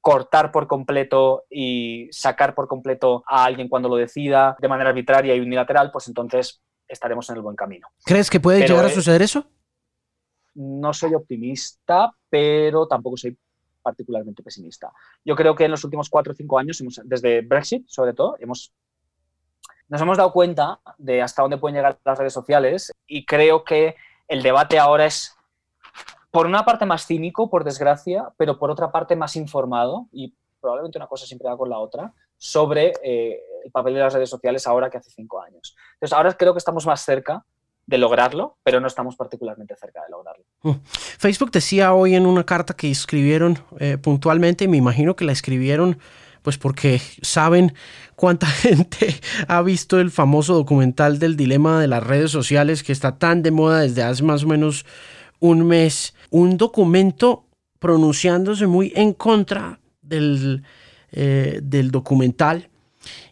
cortar 0.05 0.53
por 0.53 0.67
completo 0.67 1.45
y 1.49 2.11
sacar 2.13 2.55
por 2.55 2.69
completo 2.69 3.25
a 3.27 3.47
alguien 3.47 3.71
cuando 3.71 3.89
lo 3.89 3.97
decida 3.97 4.55
de 4.61 4.69
manera 4.69 4.91
arbitraria 4.91 5.35
y 5.35 5.41
unilateral, 5.41 5.91
pues 5.91 6.09
entonces 6.09 6.61
estaremos 6.87 7.31
en 7.31 7.37
el 7.37 7.41
buen 7.41 7.57
camino. 7.57 7.89
¿Crees 8.05 8.29
que 8.29 8.39
puede 8.39 8.69
llegar 8.69 8.85
a 8.85 8.91
suceder 8.91 9.23
eso? 9.23 9.47
No 10.57 10.93
soy 10.93 11.15
optimista, 11.15 12.15
pero 12.29 12.87
tampoco 12.87 13.17
soy 13.17 13.39
particularmente 13.81 14.43
pesimista. 14.43 14.93
Yo 15.25 15.35
creo 15.35 15.55
que 15.55 15.65
en 15.65 15.71
los 15.71 15.83
últimos 15.85 16.11
cuatro 16.11 16.35
o 16.35 16.37
cinco 16.37 16.59
años, 16.59 16.83
desde 17.05 17.41
Brexit 17.41 17.89
sobre 17.89 18.13
todo, 18.13 18.37
hemos, 18.41 18.75
nos 19.89 20.03
hemos 20.03 20.19
dado 20.19 20.35
cuenta 20.35 20.81
de 20.99 21.23
hasta 21.23 21.41
dónde 21.41 21.57
pueden 21.57 21.77
llegar 21.77 21.99
las 22.05 22.19
redes 22.19 22.35
sociales 22.35 22.93
y 23.07 23.25
creo 23.25 23.65
que 23.65 23.97
el 24.29 24.43
debate 24.43 24.79
ahora 24.79 25.07
es, 25.07 25.34
por 26.35 26.47
una 26.49 26.65
parte, 26.65 26.85
más 26.85 27.07
cínico, 27.07 27.49
por 27.49 27.63
desgracia, 27.63 28.29
pero 28.37 28.59
por 28.59 28.69
otra 28.69 28.91
parte, 28.91 29.15
más 29.15 29.37
informado 29.37 30.09
y 30.11 30.35
probablemente 30.61 30.99
una 30.99 31.07
cosa 31.07 31.27
siempre 31.27 31.49
va 31.49 31.57
con 31.57 31.71
la 31.71 31.79
otra, 31.79 32.13
sobre 32.37 32.93
eh, 33.05 33.39
el 33.65 33.71
papel 33.71 33.95
de 33.95 34.01
las 34.01 34.13
redes 34.13 34.31
sociales 34.31 34.67
ahora 34.67 34.91
que 34.91 34.99
hace 34.99 35.13
cinco 35.13 35.41
años. 35.41 35.77
Entonces, 35.93 36.13
ahora 36.13 36.33
creo 36.33 36.53
que 36.53 36.59
estamos 36.59 36.87
más 36.87 37.05
cerca 37.05 37.45
de 37.87 37.99
lograrlo, 37.99 38.57
pero 38.65 38.81
no 38.81 38.89
estamos 38.89 39.15
particularmente 39.15 39.77
cerca 39.77 40.03
de 40.03 40.11
lograrlo. 40.11 40.45
Mm. 40.63 40.81
Facebook 40.83 41.53
decía 41.53 41.95
hoy 41.95 42.17
en 42.17 42.27
una 42.27 42.43
carta 42.43 42.75
que 42.75 42.91
escribieron 42.91 43.61
eh, 43.79 43.97
puntualmente, 43.97 44.65
y 44.65 44.69
me 44.69 44.79
imagino 44.79 45.15
que 45.15 45.25
la 45.25 45.31
escribieron 45.31 46.01
pues 46.43 46.59
porque 46.59 47.01
saben 47.23 47.75
cuánta 48.17 48.47
gente 48.65 49.21
ha 49.47 49.63
visto 49.63 50.01
el 50.01 50.11
famoso 50.11 50.55
documental 50.55 51.21
del 51.21 51.37
dilema 51.37 51.81
de 51.81 51.87
las 51.87 52.03
redes 52.03 52.33
sociales 52.33 52.83
que 52.83 52.91
está 52.91 53.19
tan 53.19 53.45
de 53.45 53.53
moda 53.53 53.83
desde 53.83 54.03
hace 54.03 54.25
más 54.25 54.43
o 54.43 54.49
menos 54.49 54.85
un 55.45 55.67
mes. 55.67 56.15
Un 56.31 56.57
documento 56.57 57.45
pronunciándose 57.79 58.67
muy 58.67 58.93
en 58.97 59.13
contra 59.13 59.79
del, 60.01 60.63
eh, 61.13 61.61
del 61.63 61.91
documental 61.91 62.71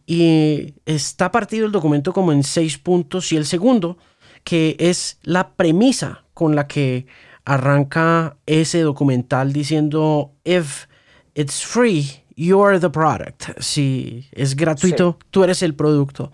y 0.06 0.74
está 0.84 1.30
partido 1.30 1.64
el 1.64 1.72
documento 1.72 2.12
como 2.12 2.32
en 2.32 2.42
seis 2.42 2.76
puntos 2.76 3.32
y 3.32 3.36
el 3.36 3.46
segundo 3.46 3.96
que 4.44 4.76
es 4.78 5.18
la 5.22 5.54
premisa 5.54 6.24
con 6.34 6.54
la 6.54 6.66
que 6.66 7.06
arranca 7.46 8.36
ese 8.44 8.80
documental 8.82 9.52
diciendo, 9.52 10.32
if 10.44 10.86
it's 11.34 11.64
free, 11.64 12.24
you're 12.36 12.78
the 12.78 12.90
product. 12.90 13.58
Si 13.58 14.28
es 14.32 14.54
gratuito, 14.54 15.18
tú 15.30 15.44
eres 15.44 15.62
el 15.62 15.74
producto. 15.74 16.30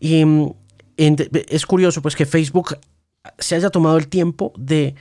Y 0.00 0.24
mm, 0.24 0.52
es 0.96 1.66
curioso 1.66 2.02
pues 2.02 2.16
que 2.16 2.26
Facebook 2.26 2.76
se 3.38 3.54
haya 3.54 3.70
tomado 3.70 3.96
el 3.98 4.08
tiempo 4.08 4.52
de, 4.56 4.94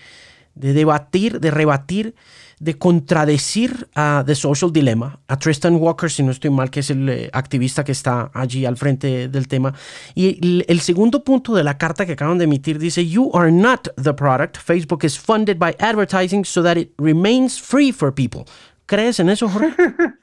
de 0.56 0.74
debatir, 0.74 1.40
de 1.40 1.52
rebatir 1.52 2.16
de 2.62 2.78
contradecir 2.78 3.90
a 3.96 4.24
The 4.24 4.36
Social 4.36 4.72
Dilemma, 4.72 5.20
a 5.28 5.40
Tristan 5.40 5.78
Walker, 5.78 6.12
si 6.12 6.22
no 6.22 6.30
estoy 6.30 6.52
mal, 6.52 6.70
que 6.70 6.82
es 6.82 6.92
el 6.92 7.10
eh, 7.10 7.30
activista 7.34 7.84
que 7.84 7.92
está 7.92 8.30
allí 8.36 8.68
al 8.68 8.78
frente 8.78 9.28
del 9.30 9.48
tema. 9.48 9.74
Y 10.14 10.64
el, 10.68 10.80
segundo 10.80 11.24
punto 11.24 11.56
de 11.56 11.64
la 11.64 11.80
carta 11.80 12.06
que 12.06 12.12
acaban 12.12 12.38
de 12.38 12.44
emitir 12.44 12.78
dice, 12.78 13.04
You 13.08 13.32
are 13.34 13.52
not 13.52 13.88
the 13.96 14.14
product. 14.14 14.58
Facebook 14.58 15.04
is 15.04 15.18
funded 15.18 15.58
by 15.58 15.76
advertising 15.80 16.46
so 16.46 16.62
that 16.62 16.78
it 16.78 16.94
remains 17.00 17.60
free 17.60 17.92
for 17.92 18.14
people. 18.14 18.46
¿Crees 18.86 19.20
en 19.20 19.30
eso, 19.30 19.50
Jorge? 19.50 19.74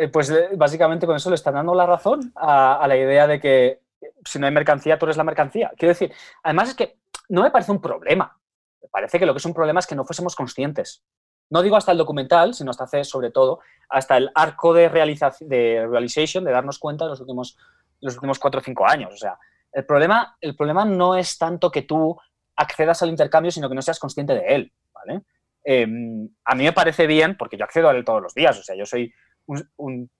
Eh, 0.00 0.06
pues 0.06 0.30
eh, 0.30 0.50
básicamente 0.56 1.06
con 1.06 1.16
eso 1.16 1.28
le 1.28 1.34
están 1.34 1.54
dando 1.54 1.74
la 1.74 1.84
razón 1.84 2.32
a, 2.36 2.76
a 2.76 2.86
la 2.86 2.96
idea 2.96 3.26
de 3.26 3.40
que 3.40 3.80
si 4.24 4.38
no 4.38 4.46
hay 4.46 4.52
mercancía, 4.52 4.96
tú 4.96 5.06
eres 5.06 5.16
la 5.16 5.24
mercancía. 5.24 5.72
Quiero 5.76 5.92
decir, 5.92 6.12
además 6.44 6.68
es 6.68 6.74
que 6.76 6.97
no 7.28 7.42
me 7.42 7.50
parece 7.50 7.72
un 7.72 7.80
problema. 7.80 8.38
Me 8.82 8.88
parece 8.88 9.18
que 9.18 9.26
lo 9.26 9.34
que 9.34 9.38
es 9.38 9.44
un 9.44 9.54
problema 9.54 9.80
es 9.80 9.86
que 9.86 9.94
no 9.94 10.04
fuésemos 10.04 10.34
conscientes 10.34 11.02
no 11.50 11.62
digo 11.62 11.76
hasta 11.76 11.92
el 11.92 11.98
documental, 11.98 12.54
sino 12.54 12.70
hasta 12.70 12.84
hace 12.84 13.04
sobre 13.04 13.30
todo 13.30 13.60
hasta 13.88 14.16
el 14.16 14.30
arco 14.34 14.74
de, 14.74 14.88
realización, 14.88 15.48
de 15.48 15.86
realization, 15.86 16.44
de 16.44 16.52
darnos 16.52 16.78
cuenta 16.78 17.04
en 17.04 17.10
los 17.10 17.20
últimos, 17.20 17.56
los 18.00 18.14
últimos 18.14 18.38
cuatro 18.38 18.60
o 18.60 18.62
cinco 18.62 18.86
años. 18.86 19.14
O 19.14 19.16
sea, 19.16 19.38
el 19.72 19.84
problema, 19.86 20.36
el 20.40 20.54
problema 20.54 20.84
no 20.84 21.16
es 21.16 21.38
tanto 21.38 21.70
que 21.70 21.82
tú 21.82 22.18
accedas 22.56 23.02
al 23.02 23.08
intercambio, 23.08 23.50
sino 23.50 23.68
que 23.68 23.74
no 23.74 23.82
seas 23.82 23.98
consciente 23.98 24.34
de 24.34 24.46
él. 24.46 24.72
¿vale? 24.92 25.22
Em, 25.64 26.28
a 26.44 26.54
mí 26.54 26.64
me 26.64 26.72
parece 26.72 27.06
bien, 27.06 27.36
porque 27.36 27.56
yo 27.56 27.64
accedo 27.64 27.88
a 27.88 27.92
él 27.92 28.04
todos 28.04 28.22
los 28.22 28.34
días. 28.34 28.58
O 28.58 28.62
sea, 28.62 28.76
yo 28.76 28.84
soy 28.84 29.12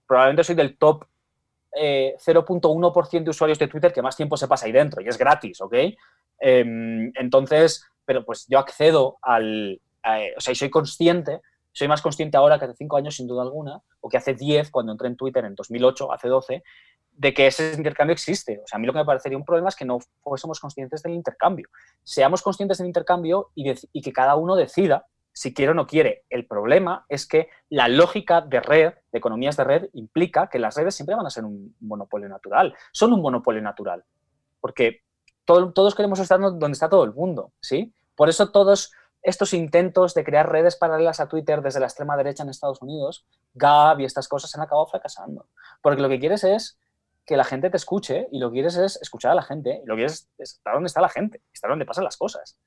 probablemente 0.06 0.44
soy 0.44 0.54
del 0.54 0.78
top 0.78 1.04
0.1% 1.70 3.08
eh, 3.12 3.20
de 3.20 3.30
usuarios 3.30 3.58
de 3.58 3.68
Twitter 3.68 3.92
que 3.92 4.00
más 4.00 4.16
tiempo 4.16 4.38
se 4.38 4.48
pasa 4.48 4.64
ahí 4.64 4.72
dentro 4.72 5.02
y 5.02 5.08
es 5.08 5.18
gratis, 5.18 5.60
¿ok? 5.60 5.74
Em, 6.40 7.12
entonces, 7.14 7.84
pero 8.04 8.24
pues 8.24 8.46
yo 8.48 8.58
accedo 8.58 9.18
al, 9.22 9.80
eh, 10.04 10.34
o 10.36 10.40
sea, 10.40 10.54
soy 10.54 10.70
consciente, 10.70 11.40
soy 11.72 11.88
más 11.88 12.02
consciente 12.02 12.36
ahora 12.36 12.58
que 12.58 12.64
hace 12.64 12.74
cinco 12.74 12.96
años, 12.96 13.16
sin 13.16 13.26
duda 13.26 13.42
alguna, 13.42 13.80
o 14.00 14.08
que 14.08 14.16
hace 14.16 14.34
diez, 14.34 14.70
cuando 14.70 14.92
entré 14.92 15.08
en 15.08 15.16
Twitter 15.16 15.44
en 15.44 15.54
2008, 15.54 16.12
hace 16.12 16.28
12, 16.28 16.62
de 17.12 17.34
que 17.34 17.48
ese 17.48 17.74
intercambio 17.76 18.12
existe. 18.12 18.60
O 18.64 18.66
sea, 18.66 18.76
a 18.76 18.80
mí 18.80 18.86
lo 18.86 18.92
que 18.92 19.00
me 19.00 19.04
parecería 19.04 19.36
un 19.36 19.44
problema 19.44 19.68
es 19.68 19.76
que 19.76 19.84
no 19.84 19.98
fuésemos 20.22 20.60
conscientes 20.60 21.02
del 21.02 21.14
intercambio. 21.14 21.68
Seamos 22.04 22.42
conscientes 22.42 22.78
del 22.78 22.86
intercambio 22.86 23.50
y, 23.54 23.72
y 23.92 24.02
que 24.02 24.12
cada 24.12 24.36
uno 24.36 24.54
decida 24.54 25.06
si 25.32 25.54
quiere 25.54 25.70
o 25.70 25.74
no 25.74 25.86
quiere. 25.86 26.24
El 26.30 26.46
problema 26.46 27.04
es 27.08 27.26
que 27.26 27.48
la 27.68 27.86
lógica 27.88 28.40
de 28.40 28.60
red, 28.60 28.94
de 29.12 29.18
economías 29.18 29.56
de 29.56 29.64
red, 29.64 29.88
implica 29.92 30.48
que 30.48 30.58
las 30.58 30.76
redes 30.76 30.96
siempre 30.96 31.14
van 31.14 31.26
a 31.26 31.30
ser 31.30 31.44
un 31.44 31.76
monopolio 31.80 32.28
natural. 32.28 32.74
Son 32.92 33.12
un 33.12 33.20
monopolio 33.22 33.62
natural. 33.62 34.04
Porque 34.60 35.02
todos 35.48 35.94
queremos 35.94 36.20
estar 36.20 36.38
donde 36.38 36.72
está 36.72 36.88
todo 36.88 37.04
el 37.04 37.14
mundo, 37.14 37.52
¿sí? 37.60 37.94
Por 38.14 38.28
eso 38.28 38.50
todos 38.50 38.92
estos 39.22 39.52
intentos 39.54 40.14
de 40.14 40.24
crear 40.24 40.50
redes 40.50 40.76
paralelas 40.76 41.20
a 41.20 41.28
Twitter 41.28 41.62
desde 41.62 41.80
la 41.80 41.86
extrema 41.86 42.16
derecha 42.16 42.42
en 42.42 42.50
Estados 42.50 42.82
Unidos, 42.82 43.26
Gab 43.54 44.00
y 44.00 44.04
estas 44.04 44.28
cosas 44.28 44.54
han 44.54 44.62
acabado 44.62 44.86
fracasando. 44.86 45.46
Porque 45.82 46.02
lo 46.02 46.08
que 46.08 46.20
quieres 46.20 46.44
es 46.44 46.78
que 47.26 47.36
la 47.36 47.44
gente 47.44 47.70
te 47.70 47.76
escuche 47.76 48.28
y 48.30 48.38
lo 48.38 48.48
que 48.50 48.54
quieres 48.54 48.76
es 48.76 49.00
escuchar 49.02 49.32
a 49.32 49.34
la 49.34 49.42
gente 49.42 49.80
y 49.82 49.86
lo 49.86 49.96
que 49.96 50.04
es 50.04 50.28
estar 50.38 50.74
donde 50.74 50.86
está 50.86 51.00
la 51.00 51.08
gente, 51.08 51.42
estar 51.52 51.68
donde 51.70 51.84
pasan 51.84 52.04
las 52.04 52.16
cosas. 52.16 52.58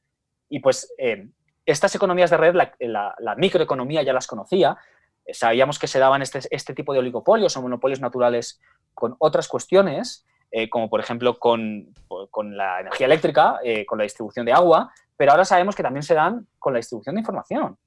Y 0.49 0.59
pues 0.59 0.93
eh, 0.97 1.29
estas 1.65 1.95
economías 1.95 2.29
de 2.29 2.37
red, 2.37 2.55
la, 2.79 3.35
microeconomía 3.37 4.03
ya 4.03 4.13
las 4.13 4.27
conocía, 4.27 4.77
eh, 5.25 5.33
sabíamos 5.33 5.79
que 5.79 5.87
se 5.87 5.99
daban 5.99 6.21
este, 6.21 6.41
este, 6.49 6.73
tipo 6.73 6.93
de 6.93 6.99
oligopolios 6.99 7.55
o 7.55 7.61
monopolios 7.61 8.01
naturales 8.01 8.59
con 8.93 9.15
otras 9.19 9.47
cuestiones, 9.47 10.25
eh, 10.51 10.69
como 10.69 10.89
por 10.89 10.99
ejemplo 10.99 11.39
con, 11.39 11.93
con 12.29 12.55
la 12.55 12.81
energía 12.81 13.07
eléctrica, 13.07 13.59
con 13.87 13.97
la 13.97 14.03
distribución 14.03 14.45
de 14.45 14.53
agua, 14.53 14.91
pero 15.17 15.31
ahora 15.31 15.45
sabemos 15.45 15.75
que 15.75 15.83
también 15.83 16.03
se 16.03 16.15
dan 16.15 16.47
con 16.59 16.73
la 16.73 16.77
distribución 16.77 17.15
de 17.15 17.21
información 17.21 17.77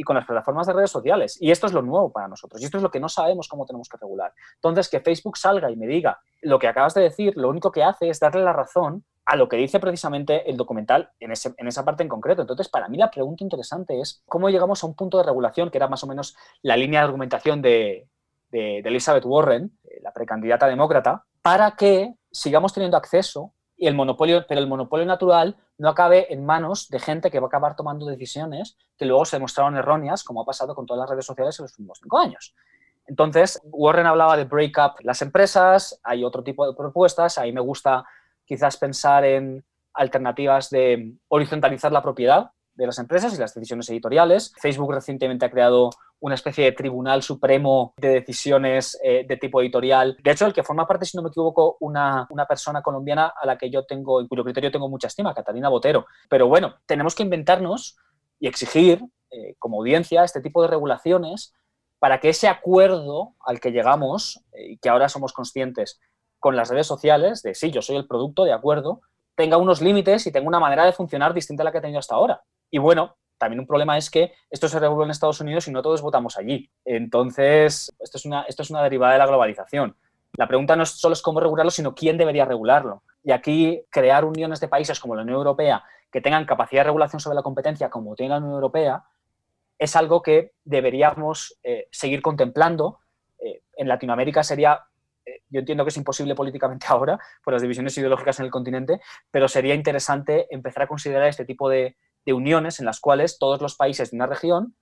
y 0.00 0.02
con 0.02 0.16
las 0.16 0.24
plataformas 0.24 0.66
de 0.66 0.72
redes 0.72 0.90
sociales. 0.90 1.36
Y 1.40 1.50
esto 1.50 1.66
es 1.66 1.72
lo 1.72 1.82
nuevo 1.82 2.10
para 2.10 2.26
nosotros. 2.26 2.60
Y 2.60 2.64
esto 2.64 2.78
es 2.78 2.82
lo 2.82 2.90
que 2.90 3.00
no 3.00 3.08
sabemos 3.08 3.48
cómo 3.48 3.66
tenemos 3.66 3.88
que 3.88 3.98
regular. 3.98 4.32
Entonces, 4.54 4.88
que 4.88 5.00
Facebook 5.00 5.36
salga 5.36 5.70
y 5.70 5.76
me 5.76 5.86
diga 5.86 6.18
lo 6.42 6.58
que 6.58 6.68
acabas 6.68 6.94
de 6.94 7.02
decir, 7.02 7.36
lo 7.36 7.50
único 7.50 7.70
que 7.70 7.82
hace 7.82 8.08
es 8.08 8.18
darle 8.18 8.42
la 8.42 8.52
razón 8.52 9.04
a 9.26 9.36
lo 9.36 9.48
que 9.48 9.58
dice 9.58 9.78
precisamente 9.78 10.50
el 10.50 10.56
documental 10.56 11.10
en, 11.20 11.30
esa 11.32 11.84
parte 11.84 12.02
en 12.02 12.08
concreto. 12.08 12.40
Entonces, 12.40 12.68
para 12.68 12.88
mí 12.88 12.96
la 12.96 13.10
pregunta 13.10 13.44
interesante 13.44 14.00
es 14.00 14.22
cómo 14.26 14.48
llegamos 14.48 14.82
a 14.82 14.86
un 14.86 14.94
punto 14.94 15.18
de 15.18 15.24
regulación, 15.24 15.70
que 15.70 15.78
era 15.78 15.86
más 15.86 16.02
o 16.02 16.06
menos 16.06 16.34
la 16.62 16.76
línea 16.76 17.00
de 17.00 17.04
argumentación 17.04 17.62
de, 17.62 18.08
de 18.50 18.78
Elizabeth 18.78 19.24
Warren, 19.24 19.78
la 20.02 20.12
precandidata 20.12 20.66
demócrata, 20.66 21.26
para 21.42 21.72
que 21.72 22.14
sigamos 22.30 22.72
teniendo 22.72 22.96
acceso 22.96 23.52
y 23.76 23.86
el 23.86 23.94
monopolio, 23.94 24.44
pero 24.46 24.60
el 24.60 24.66
monopolio 24.66 25.06
natural 25.06 25.56
no 25.78 25.88
acabe 25.88 26.32
en 26.32 26.44
manos 26.44 26.88
de 26.88 26.98
gente 26.98 27.30
que 27.30 27.40
va 27.40 27.46
a 27.46 27.48
acabar 27.48 27.76
tomando 27.76 28.04
decisiones 28.06 28.76
que 28.98 29.06
luego 29.06 29.24
se 29.24 29.36
demostraron 29.36 29.76
erróneas, 29.76 30.22
como 30.22 30.42
ha 30.42 30.44
pasado 30.44 30.74
con 30.74 30.84
todas 30.84 31.00
las 31.00 31.10
redes 31.10 31.24
sociales 31.24 31.58
en 31.58 31.64
los 31.64 31.72
últimos 31.72 31.98
cinco 32.02 32.18
años. 32.18 32.54
Entonces, 33.06 33.60
Warren 33.64 34.06
hablaba 34.06 34.36
de 34.36 34.44
break 34.44 34.76
up 34.78 34.92
las 35.00 35.22
empresas, 35.22 35.98
hay 36.02 36.22
otro 36.22 36.44
tipo 36.44 36.66
de 36.66 36.76
propuestas, 36.76 37.38
ahí 37.38 37.52
me 37.52 37.60
gusta 37.60 38.04
quizás 38.44 38.76
pensar 38.76 39.24
en 39.24 39.64
alternativas 39.94 40.70
de 40.70 41.14
horizontalizar 41.28 41.90
la 41.90 42.02
propiedad 42.02 42.50
de 42.80 42.86
las 42.86 42.98
empresas 42.98 43.34
y 43.34 43.38
las 43.38 43.54
decisiones 43.54 43.90
editoriales. 43.90 44.54
Facebook 44.58 44.92
recientemente 44.94 45.44
ha 45.44 45.50
creado 45.50 45.90
una 46.18 46.34
especie 46.34 46.64
de 46.64 46.72
tribunal 46.72 47.22
supremo 47.22 47.92
de 47.98 48.08
decisiones 48.08 48.98
eh, 49.04 49.26
de 49.28 49.36
tipo 49.36 49.60
editorial. 49.60 50.16
De 50.22 50.30
hecho, 50.30 50.46
el 50.46 50.54
que 50.54 50.62
forma 50.62 50.86
parte, 50.86 51.04
si 51.04 51.14
no 51.16 51.22
me 51.22 51.28
equivoco, 51.28 51.76
una, 51.80 52.26
una 52.30 52.46
persona 52.46 52.80
colombiana 52.80 53.34
a 53.38 53.44
la 53.44 53.58
que 53.58 53.70
yo 53.70 53.84
tengo, 53.84 54.22
en 54.22 54.28
cuyo 54.28 54.44
criterio 54.44 54.70
tengo 54.70 54.88
mucha 54.88 55.08
estima, 55.08 55.34
Catalina 55.34 55.68
Botero. 55.68 56.06
Pero 56.30 56.48
bueno, 56.48 56.76
tenemos 56.86 57.14
que 57.14 57.22
inventarnos 57.22 57.98
y 58.38 58.48
exigir 58.48 59.04
eh, 59.30 59.56
como 59.58 59.78
audiencia 59.78 60.24
este 60.24 60.40
tipo 60.40 60.62
de 60.62 60.68
regulaciones 60.68 61.52
para 61.98 62.18
que 62.18 62.30
ese 62.30 62.48
acuerdo 62.48 63.34
al 63.44 63.60
que 63.60 63.72
llegamos 63.72 64.42
eh, 64.52 64.72
y 64.72 64.78
que 64.78 64.88
ahora 64.88 65.10
somos 65.10 65.34
conscientes 65.34 66.00
con 66.38 66.56
las 66.56 66.70
redes 66.70 66.86
sociales, 66.86 67.42
de 67.42 67.54
sí, 67.54 67.70
yo 67.70 67.82
soy 67.82 67.96
el 67.96 68.06
producto, 68.06 68.44
de 68.44 68.54
acuerdo, 68.54 69.02
tenga 69.34 69.58
unos 69.58 69.82
límites 69.82 70.26
y 70.26 70.32
tenga 70.32 70.48
una 70.48 70.60
manera 70.60 70.86
de 70.86 70.92
funcionar 70.92 71.34
distinta 71.34 71.62
a 71.62 71.64
la 71.64 71.72
que 71.72 71.78
ha 71.78 71.82
tenido 71.82 71.98
hasta 71.98 72.14
ahora. 72.14 72.42
Y 72.70 72.78
bueno, 72.78 73.16
también 73.38 73.60
un 73.60 73.66
problema 73.66 73.96
es 73.96 74.10
que 74.10 74.32
esto 74.50 74.68
se 74.68 74.78
reguló 74.78 75.04
en 75.04 75.10
Estados 75.10 75.40
Unidos 75.40 75.66
y 75.66 75.70
no 75.70 75.82
todos 75.82 76.02
votamos 76.02 76.36
allí. 76.36 76.70
Entonces, 76.84 77.92
esto 77.98 78.18
es 78.18 78.24
una, 78.24 78.42
esto 78.42 78.62
es 78.62 78.70
una 78.70 78.82
derivada 78.82 79.14
de 79.14 79.18
la 79.18 79.26
globalización. 79.26 79.96
La 80.34 80.46
pregunta 80.46 80.76
no 80.76 80.86
solo 80.86 81.14
es 81.14 81.22
cómo 81.22 81.40
regularlo, 81.40 81.70
sino 81.70 81.94
quién 81.94 82.18
debería 82.18 82.44
regularlo. 82.44 83.02
Y 83.24 83.32
aquí 83.32 83.82
crear 83.90 84.24
uniones 84.24 84.60
de 84.60 84.68
países 84.68 85.00
como 85.00 85.16
la 85.16 85.22
Unión 85.22 85.38
Europea 85.38 85.82
que 86.10 86.20
tengan 86.20 86.44
capacidad 86.44 86.80
de 86.80 86.84
regulación 86.84 87.20
sobre 87.20 87.36
la 87.36 87.42
competencia 87.42 87.88
como 87.88 88.14
tiene 88.14 88.30
la 88.30 88.38
Unión 88.38 88.54
Europea 88.54 89.04
es 89.78 89.96
algo 89.96 90.20
que 90.22 90.52
deberíamos 90.64 91.58
eh, 91.62 91.88
seguir 91.90 92.20
contemplando. 92.20 93.00
Eh, 93.38 93.62
en 93.76 93.88
Latinoamérica 93.88 94.42
sería, 94.42 94.78
eh, 95.24 95.42
yo 95.48 95.60
entiendo 95.60 95.84
que 95.84 95.88
es 95.88 95.96
imposible 95.96 96.34
políticamente 96.34 96.86
ahora 96.90 97.18
por 97.42 97.54
las 97.54 97.62
divisiones 97.62 97.96
ideológicas 97.96 98.38
en 98.40 98.44
el 98.44 98.50
continente, 98.50 99.00
pero 99.30 99.48
sería 99.48 99.74
interesante 99.74 100.46
empezar 100.50 100.82
a 100.82 100.86
considerar 100.86 101.28
este 101.28 101.46
tipo 101.46 101.70
de, 101.70 101.96
de 102.24 102.32
uniones 102.32 102.80
en 102.80 102.86
las 102.86 103.00
cuales 103.00 103.38
todos 103.38 103.60
los 103.60 103.76
países 103.76 104.10
de 104.10 104.16
una 104.16 104.26
región 104.26 104.74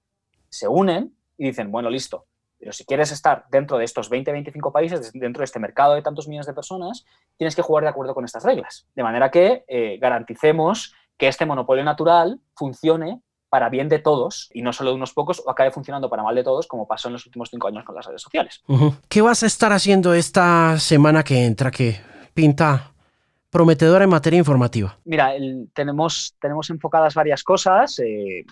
se 0.48 0.68
unen 0.68 1.16
y 1.36 1.46
dicen, 1.46 1.70
bueno, 1.70 1.90
listo, 1.90 2.26
pero 2.58 2.72
si 2.72 2.84
quieres 2.84 3.12
estar 3.12 3.44
dentro 3.50 3.78
de 3.78 3.84
estos 3.84 4.10
20-25 4.10 4.72
países, 4.72 5.12
dentro 5.12 5.40
de 5.40 5.44
este 5.44 5.60
mercado 5.60 5.94
de 5.94 6.02
tantos 6.02 6.26
millones 6.26 6.46
de 6.46 6.54
personas, 6.54 7.04
tienes 7.36 7.54
que 7.54 7.62
jugar 7.62 7.84
de 7.84 7.90
acuerdo 7.90 8.14
con 8.14 8.24
estas 8.24 8.44
reglas. 8.44 8.88
De 8.96 9.04
manera 9.04 9.30
que 9.30 9.64
garanticemos 10.00 10.92
que 11.16 11.28
este 11.28 11.46
monopolio 11.46 11.84
natural 11.84 12.40
funcione 12.56 13.22
para 13.48 13.68
bien 13.68 13.88
de 13.88 13.98
todos 13.98 14.50
y 14.52 14.62
no 14.62 14.72
solo 14.72 14.90
de 14.90 14.96
unos 14.96 15.14
pocos 15.14 15.42
o 15.44 15.50
acabe 15.50 15.70
funcionando 15.70 16.10
para 16.10 16.22
mal 16.22 16.34
de 16.34 16.44
todos 16.44 16.66
como 16.66 16.86
pasó 16.86 17.08
en 17.08 17.14
los 17.14 17.24
últimos 17.26 17.48
cinco 17.50 17.68
años 17.68 17.84
con 17.84 17.94
las 17.94 18.04
redes 18.04 18.22
sociales. 18.22 18.62
¿Qué 19.08 19.22
vas 19.22 19.42
a 19.42 19.46
estar 19.46 19.72
haciendo 19.72 20.12
esta 20.12 20.78
semana 20.78 21.22
que 21.22 21.44
entra 21.46 21.70
que 21.70 22.00
pinta 22.34 22.92
prometedora 23.50 24.04
en 24.04 24.10
materia 24.10 24.38
informativa? 24.38 24.98
Mira, 25.04 25.32
tenemos, 25.72 26.34
tenemos 26.40 26.70
enfocadas 26.70 27.14
varias 27.14 27.42
cosas. 27.42 27.98
Eh, 27.98 28.44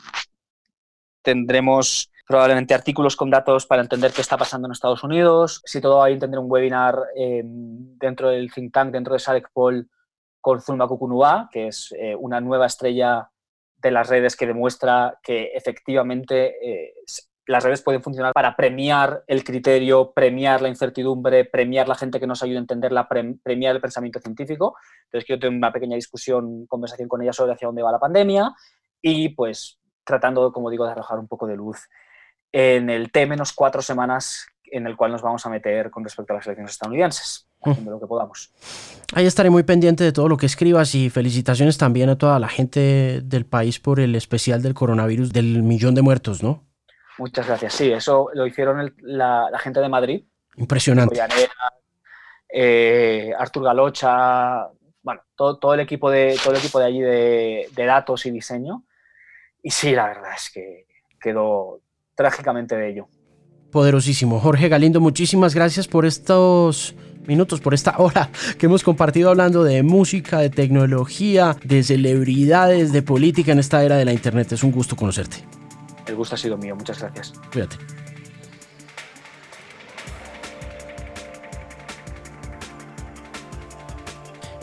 tendremos 1.23 2.11
probablemente 2.27 2.75
artículos 2.75 3.15
con 3.17 3.31
datos 3.31 3.67
para 3.67 3.83
entender 3.83 4.13
qué 4.13 4.21
está 4.21 4.37
pasando 4.37 4.67
en 4.67 4.73
Estados 4.73 5.05
Unidos. 5.05 5.63
Si 5.65 5.81
todo 5.81 6.05
bien, 6.05 6.19
tendré 6.19 6.41
un 6.41 6.51
webinar 6.51 6.99
eh, 7.17 7.43
dentro 7.45 8.31
del 8.31 8.53
think 8.53 8.73
tank, 8.73 8.93
dentro 8.93 9.15
de 9.15 9.21
SADECPOL, 9.21 9.89
con 10.41 10.61
Zulma 10.61 10.87
Kukunua, 10.87 11.49
que 11.53 11.69
es 11.69 11.93
eh, 11.99 12.15
una 12.15 12.41
nueva 12.41 12.67
estrella 12.67 13.31
de 13.79 13.91
las 13.91 14.09
redes 14.09 14.37
que 14.37 14.47
demuestra 14.47 15.19
que 15.23 15.53
efectivamente 15.55 16.55
eh, 16.63 16.95
las 17.47 17.63
redes 17.63 17.83
pueden 17.83 18.03
funcionar 18.03 18.33
para 18.33 18.57
premiar 18.57 19.23
el 19.27 19.45
criterio, 19.45 20.13
premiar 20.13 20.61
la 20.61 20.69
incertidumbre, 20.69 21.45
premiar 21.45 21.89
la 21.89 21.95
gente 21.95 22.19
que 22.19 22.27
nos 22.27 22.43
ayude 22.43 22.57
a 22.57 22.61
entenderla, 22.61 23.09
premiar 23.09 23.75
el 23.75 23.81
pensamiento 23.81 24.21
científico. 24.21 24.77
Entonces 25.05 25.25
quiero 25.25 25.41
tener 25.41 25.57
una 25.57 25.73
pequeña 25.73 25.95
discusión, 25.95 26.67
conversación 26.67 27.09
con 27.09 27.23
ella 27.23 27.33
sobre 27.33 27.53
hacia 27.53 27.67
dónde 27.67 27.83
va 27.83 27.93
la 27.93 28.01
pandemia 28.01 28.53
y 29.01 29.31
pues 29.31 29.79
tratando, 30.05 30.53
como 30.53 30.71
digo, 30.71 30.85
de 30.85 30.93
arrojar 30.93 31.19
un 31.19 31.29
poco 31.29 31.47
de 31.47 31.57
luz 31.57 31.89
en 32.53 32.91
el 32.91 33.13
T 33.13 33.27
menos 33.27 33.53
cuatro 33.53 33.83
semanas 33.83 34.47
en 34.65 34.87
el 34.87 34.97
cual 34.97 35.13
nos 35.13 35.23
vamos 35.23 35.47
a 35.47 35.51
meter 35.51 35.91
con 35.91 36.03
respecto 36.03 36.33
a 36.33 36.37
las 36.37 36.47
elecciones 36.47 36.73
estadounidenses 36.73 37.49
haciendo 37.63 37.93
lo 37.93 38.01
que 38.01 38.07
podamos. 38.07 38.53
Ahí 39.15 39.27
estaré 39.27 39.51
muy 39.51 39.63
pendiente 39.63 40.05
de 40.05 40.13
todo 40.13 40.29
lo 40.29 40.37
que 40.37 40.47
escribas 40.47 40.95
y 40.95 41.11
felicitaciones 41.11 41.79
también 41.79 42.09
a 42.09 42.19
toda 42.19 42.39
la 42.39 42.49
gente 42.49 43.21
del 43.23 43.47
país 43.47 43.79
por 43.81 44.01
el 44.01 44.15
especial 44.15 44.63
del 44.63 44.75
coronavirus 44.75 45.33
del 45.33 45.63
millón 45.63 45.95
de 45.95 46.03
muertos, 46.03 46.43
¿no? 46.43 46.66
Muchas 47.19 47.47
gracias. 47.47 47.73
Sí, 47.73 47.91
eso 47.93 48.29
lo 48.35 48.47
hicieron 48.47 48.95
la, 49.03 49.59
gente 49.59 49.81
de 49.81 49.89
Madrid. 49.89 50.25
Impresionante. 50.57 51.21
Eh, 52.49 53.33
Artur 53.37 53.65
Galocha, 53.65 54.69
bueno, 55.03 55.21
todo, 55.35 55.75
el 55.75 55.81
equipo 55.81 56.11
de, 56.11 56.39
todo 56.43 56.53
el 56.53 56.59
equipo 56.59 56.79
de 56.79 56.85
allí 56.85 57.01
de, 57.01 57.69
de 57.75 57.85
datos 57.85 58.27
y 58.27 58.31
diseño. 58.31 58.85
Y 59.63 59.71
sí, 59.71 59.93
la 59.93 60.07
verdad 60.07 60.33
es 60.37 60.51
que 60.51 60.87
quedó 61.21 61.81
trágicamente 62.15 62.77
de 62.77 62.91
ello. 62.91 63.09
Poderosísimo. 63.71 64.41
Jorge 64.41 64.69
Galindo, 64.69 65.01
muchísimas 65.01 65.55
gracias 65.55 65.89
por 65.89 66.07
estos 66.07 66.95
minutos, 67.27 67.61
por 67.61 67.75
esta 67.75 67.97
hora 67.99 68.31
que 68.59 68.67
hemos 68.67 68.83
compartido 68.83 69.31
hablando 69.31 69.65
de 69.65 69.83
música, 69.83 70.39
de 70.39 70.51
tecnología, 70.51 71.57
de 71.65 71.83
celebridades, 71.83 72.93
de 72.93 73.03
política 73.03 73.53
en 73.53 73.59
esta 73.59 73.85
era 73.85 73.97
de 73.97 74.05
la 74.05 74.13
Internet. 74.13 74.53
Es 74.53 74.63
un 74.63 74.73
gusto 74.73 74.97
conocerte. 74.97 75.45
El 76.07 76.17
gusto 76.17 76.35
ha 76.35 76.39
sido 76.39 76.57
mío. 76.57 76.77
Muchas 76.77 77.01
gracias. 77.01 77.33
Cuídate. 77.53 77.77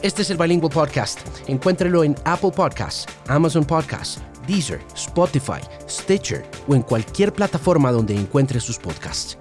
Este 0.04 0.22
es 0.22 0.30
el 0.30 0.38
Bilingual 0.38 0.70
Podcast. 0.70 1.22
Encuéntrelo 1.48 2.04
en 2.04 2.14
Apple 2.26 2.52
Podcasts, 2.52 3.06
Amazon 3.30 3.64
Podcasts, 3.64 4.22
Deezer, 4.46 4.82
Spotify, 4.96 5.62
Stitcher 5.88 6.46
o 6.68 6.76
en 6.76 6.82
cualquier 6.82 7.32
plataforma 7.32 7.90
donde 7.90 8.14
encuentre 8.14 8.60
sus 8.60 8.78
podcasts. 8.78 9.38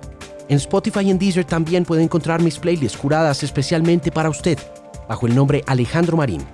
En 0.48 0.58
Spotify 0.58 1.00
y 1.00 1.10
en 1.10 1.18
Deezer 1.18 1.44
también 1.44 1.84
puede 1.84 2.04
encontrar 2.04 2.40
mis 2.42 2.60
playlists 2.60 2.96
curadas 2.96 3.42
especialmente 3.42 4.12
para 4.12 4.30
usted, 4.30 4.56
bajo 5.08 5.26
el 5.26 5.34
nombre 5.34 5.64
Alejandro 5.66 6.16
Marín. 6.16 6.44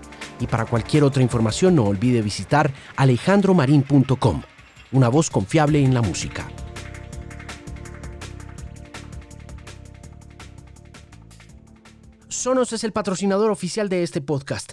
Y 0.40 0.46
para 0.46 0.64
cualquier 0.64 1.04
otra 1.04 1.22
información 1.22 1.74
no 1.74 1.84
olvide 1.84 2.22
visitar 2.22 2.72
alejandromarin.com, 2.96 4.42
una 4.92 5.09
voz 5.09 5.31
confiable 5.31 5.83
en 5.83 5.94
la 5.94 6.03
música. 6.03 6.48
Sonos 12.29 12.72
es 12.72 12.85
el 12.85 12.92
patrocinador 12.92 13.51
oficial 13.51 13.88
de 13.88 14.03
este 14.03 14.20
podcast 14.20 14.72